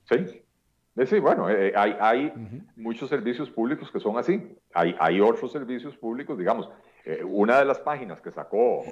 Sí, 0.09 0.41
sí, 1.05 1.19
bueno, 1.19 1.49
eh, 1.49 1.73
hay, 1.75 1.95
hay 1.99 2.33
muchos 2.75 3.09
servicios 3.09 3.49
públicos 3.49 3.91
que 3.91 3.99
son 3.99 4.17
así, 4.17 4.55
hay, 4.73 4.95
hay 4.99 5.21
otros 5.21 5.51
servicios 5.51 5.95
públicos, 5.97 6.37
digamos, 6.37 6.69
eh, 7.05 7.23
una 7.23 7.59
de 7.59 7.65
las 7.65 7.79
páginas 7.79 8.21
que 8.21 8.31
sacó 8.31 8.83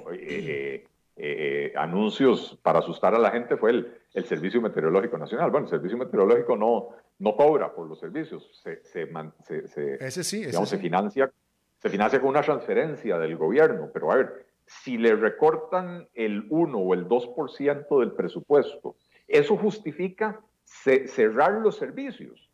anuncios 1.76 2.58
para 2.62 2.78
asustar 2.78 3.14
a 3.14 3.18
la 3.18 3.30
gente 3.30 3.56
fue 3.56 3.70
el, 3.70 3.94
el, 4.14 4.24
Servicio 4.24 4.60
Meteorológico 4.60 5.18
Nacional. 5.18 5.50
Bueno, 5.50 5.66
el 5.66 5.70
Servicio 5.70 5.98
Meteorológico 5.98 6.56
no, 6.56 6.90
no 7.18 7.36
cobra 7.36 7.74
por 7.74 7.88
los 7.88 7.98
servicios, 7.98 8.48
se, 8.62 8.82
se, 8.84 9.08
se, 9.66 9.94
ese 9.94 10.24
sí, 10.24 10.42
ese 10.42 10.66
se 10.66 10.78
financia 10.78 11.30
se 11.78 11.88
financia 11.88 12.20
con 12.20 12.30
una 12.30 12.42
transferencia 12.42 13.18
del 13.18 13.36
gobierno, 13.36 13.90
pero 13.92 14.10
a 14.10 14.16
ver, 14.16 14.46
si 14.66 14.98
le 14.98 15.14
recortan 15.14 16.08
el 16.14 16.46
1 16.50 16.76
o 16.78 16.94
el 16.94 17.06
2% 17.06 18.00
del 18.00 18.12
presupuesto, 18.12 18.96
eso 19.26 19.56
justifica 19.56 20.40
cerrar 20.68 21.52
los 21.52 21.76
servicios. 21.76 22.48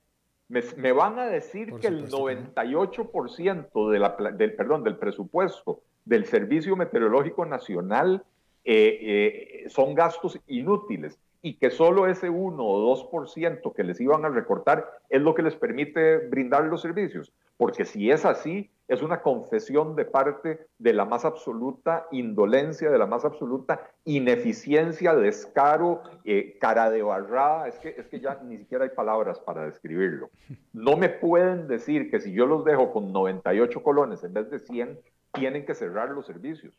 Me, 0.49 0.93
van 0.93 1.19
a 1.19 1.27
decir 1.27 1.73
que 1.81 1.87
el 1.87 2.09
98% 2.11 3.91
de 3.91 3.99
la, 3.99 4.17
del, 4.33 4.55
perdón, 4.55 4.85
del 4.85 4.97
presupuesto 4.97 5.83
del 6.05 6.27
Servicio 6.27 6.77
Meteorológico 6.77 7.47
Nacional 7.47 8.25
eh, 8.65 9.65
eh, 9.65 9.69
son 9.69 9.95
gastos 9.95 10.39
inútiles 10.47 11.19
y 11.43 11.55
que 11.55 11.71
solo 11.71 12.07
ese 12.07 12.31
1 12.31 12.63
o 12.63 13.11
2% 13.11 13.75
que 13.75 13.85
les 13.85 14.01
iban 14.01 14.25
a 14.25 14.29
recortar 14.29 14.89
es 15.09 15.21
lo 15.21 15.35
que 15.35 15.43
les 15.43 15.57
permite 15.57 16.19
brindar 16.29 16.65
los 16.65 16.83
servicios. 16.83 17.33
Porque 17.57 17.85
si 17.85 18.11
es 18.11 18.25
así, 18.25 18.71
es 18.87 19.03
una 19.03 19.23
confesión 19.23 19.97
de 19.97 20.05
parte 20.05 20.67
de 20.79 20.93
la 20.93 21.05
más 21.05 21.25
absoluta 21.25 22.07
indolencia, 22.13 22.91
de 22.91 22.99
la 22.99 23.07
más 23.07 23.25
absoluta 23.25 23.91
ineficiencia, 24.05 25.15
descaro, 25.15 26.03
eh, 26.25 26.59
cara 26.61 26.91
de 26.91 27.03
barrada. 27.03 27.67
Es 27.69 27.79
que, 27.79 27.95
es 27.97 28.07
que 28.09 28.21
ya 28.21 28.41
ni 28.45 28.59
siquiera 28.59 28.85
hay 28.85 28.91
palabras 28.91 29.41
para 29.41 29.65
describirlo. 29.65 30.31
No 30.73 30.97
me 30.97 31.09
pueden 31.09 31.67
decir 31.67 32.11
que 32.11 32.21
si 32.21 32.33
yo 32.33 32.47
los 32.47 32.65
dejo 32.65 32.93
con 32.93 33.13
98 33.13 33.83
colones 33.83 34.23
en 34.23 34.35
vez 34.35 34.51
de 34.51 34.59
100, 34.59 34.99
tienen 35.33 35.65
que 35.65 35.75
cerrar 35.75 36.11
los 36.11 36.27
servicios. 36.27 36.75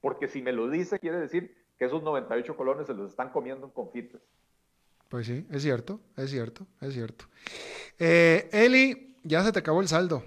Porque 0.00 0.26
si 0.28 0.42
me 0.42 0.52
lo 0.52 0.68
dice, 0.68 0.98
quiere 0.98 1.18
decir 1.18 1.54
que 1.78 1.84
esos 1.84 2.02
98 2.02 2.56
colones 2.56 2.86
se 2.86 2.94
los 2.94 3.10
están 3.10 3.30
comiendo 3.30 3.66
en 3.66 3.72
confites. 3.72 4.22
Pues 5.08 5.26
sí, 5.26 5.46
es 5.50 5.62
cierto, 5.62 6.00
es 6.16 6.30
cierto, 6.30 6.66
es 6.80 6.94
cierto. 6.94 7.26
Eh, 7.98 8.48
Eli, 8.52 9.16
ya 9.22 9.44
se 9.44 9.52
te 9.52 9.58
acabó 9.58 9.80
el 9.80 9.88
saldo. 9.88 10.22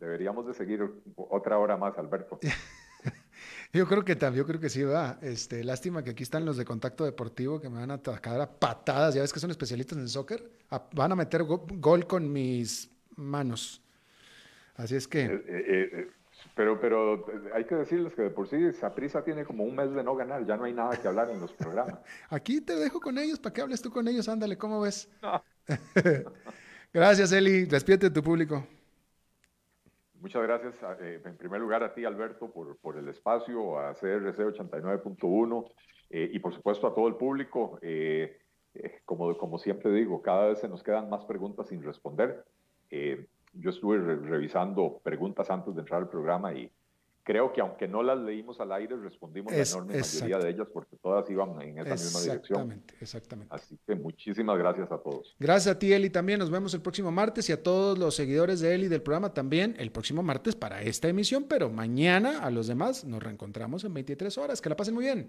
Deberíamos 0.00 0.46
de 0.46 0.54
seguir 0.54 0.82
otra 1.16 1.58
hora 1.58 1.76
más, 1.76 1.96
Alberto. 1.98 2.38
yo 3.72 3.86
creo 3.86 4.04
que 4.04 4.16
también, 4.16 4.44
yo 4.44 4.46
creo 4.46 4.60
que 4.60 4.68
sí, 4.68 4.82
va. 4.82 5.18
Este, 5.22 5.64
lástima 5.64 6.04
que 6.04 6.10
aquí 6.10 6.22
están 6.22 6.44
los 6.44 6.56
de 6.56 6.64
contacto 6.64 7.04
deportivo 7.04 7.60
que 7.60 7.68
me 7.68 7.80
van 7.80 7.90
a 7.90 7.94
atacar 7.94 8.40
a 8.40 8.50
patadas. 8.50 9.14
Ya 9.14 9.22
ves 9.22 9.32
que 9.32 9.40
son 9.40 9.50
especialistas 9.50 9.98
en 9.98 10.08
soccer. 10.08 10.50
van 10.94 11.12
a 11.12 11.16
meter 11.16 11.42
gol 11.44 12.06
con 12.06 12.32
mis 12.32 12.90
manos. 13.16 13.82
Así 14.76 14.94
es 14.94 15.08
que. 15.08 15.24
Eh, 15.24 15.44
eh, 15.46 15.90
eh, 15.92 16.10
pero, 16.54 16.80
pero 16.80 17.26
hay 17.52 17.64
que 17.64 17.74
decirles 17.74 18.14
que 18.14 18.22
de 18.22 18.30
por 18.30 18.48
sí 18.48 18.72
Saprisa 18.72 19.24
tiene 19.24 19.44
como 19.44 19.64
un 19.64 19.74
mes 19.74 19.92
de 19.92 20.04
no 20.04 20.14
ganar. 20.14 20.46
Ya 20.46 20.56
no 20.56 20.64
hay 20.64 20.72
nada 20.72 20.96
que 20.96 21.08
hablar 21.08 21.28
en 21.30 21.40
los 21.40 21.52
programas. 21.52 21.98
aquí 22.30 22.60
te 22.60 22.76
dejo 22.76 23.00
con 23.00 23.18
ellos 23.18 23.40
para 23.40 23.52
que 23.52 23.60
hables 23.60 23.82
tú 23.82 23.90
con 23.90 24.06
ellos. 24.06 24.28
Ándale, 24.28 24.56
¿cómo 24.56 24.80
ves? 24.80 25.08
Gracias, 26.92 27.32
Eli. 27.32 27.64
Despídete 27.64 28.08
de 28.08 28.14
tu 28.14 28.22
público. 28.22 28.64
Muchas 30.20 30.42
gracias, 30.42 30.74
eh, 31.00 31.20
en 31.24 31.36
primer 31.36 31.60
lugar, 31.60 31.84
a 31.84 31.94
ti, 31.94 32.04
Alberto, 32.04 32.50
por, 32.50 32.76
por 32.78 32.96
el 32.96 33.08
espacio, 33.08 33.78
a 33.78 33.94
CRC 33.94 34.46
89.1 34.46 35.72
eh, 36.10 36.30
y, 36.32 36.38
por 36.40 36.52
supuesto, 36.52 36.88
a 36.88 36.94
todo 36.94 37.06
el 37.06 37.14
público. 37.14 37.78
Eh, 37.82 38.38
como, 39.04 39.36
como 39.38 39.58
siempre 39.58 39.92
digo, 39.92 40.20
cada 40.20 40.48
vez 40.48 40.58
se 40.58 40.68
nos 40.68 40.82
quedan 40.82 41.08
más 41.08 41.24
preguntas 41.24 41.68
sin 41.68 41.82
responder. 41.82 42.44
yo 42.90 43.70
estuve 43.70 43.98
revisando 43.98 45.00
preguntas 45.02 45.50
antes 45.50 45.74
de 45.74 45.80
entrar 45.80 46.02
al 46.02 46.08
programa 46.08 46.52
y 46.52 46.70
creo 47.28 47.52
que 47.52 47.60
aunque 47.60 47.86
no 47.86 48.02
las 48.02 48.18
leímos 48.18 48.58
al 48.58 48.72
aire, 48.72 48.96
respondimos 48.96 49.52
la 49.52 49.58
enorme 49.58 49.98
mayoría 49.98 50.38
de 50.38 50.48
ellas 50.48 50.66
porque 50.72 50.96
todas 50.96 51.28
iban 51.28 51.60
en 51.60 51.76
esa 51.76 51.90
misma 51.90 52.20
dirección. 52.22 52.38
Exactamente, 52.40 52.94
exactamente. 53.02 53.54
Así 53.54 53.78
que 53.86 53.94
muchísimas 53.96 54.56
gracias 54.56 54.90
a 54.90 54.96
todos. 54.96 55.36
Gracias 55.38 55.76
a 55.76 55.78
ti, 55.78 55.92
Eli, 55.92 56.08
también. 56.08 56.38
Nos 56.38 56.50
vemos 56.50 56.72
el 56.72 56.80
próximo 56.80 57.10
martes 57.10 57.50
y 57.50 57.52
a 57.52 57.62
todos 57.62 57.98
los 57.98 58.14
seguidores 58.14 58.60
de 58.60 58.74
Eli 58.74 58.88
del 58.88 59.02
programa 59.02 59.34
también 59.34 59.76
el 59.78 59.92
próximo 59.92 60.22
martes 60.22 60.56
para 60.56 60.80
esta 60.80 61.08
emisión, 61.08 61.44
pero 61.46 61.68
mañana 61.68 62.38
a 62.38 62.50
los 62.50 62.66
demás 62.66 63.04
nos 63.04 63.22
reencontramos 63.22 63.84
en 63.84 63.92
23 63.92 64.38
horas. 64.38 64.62
Que 64.62 64.70
la 64.70 64.76
pasen 64.76 64.94
muy 64.94 65.04
bien. 65.04 65.28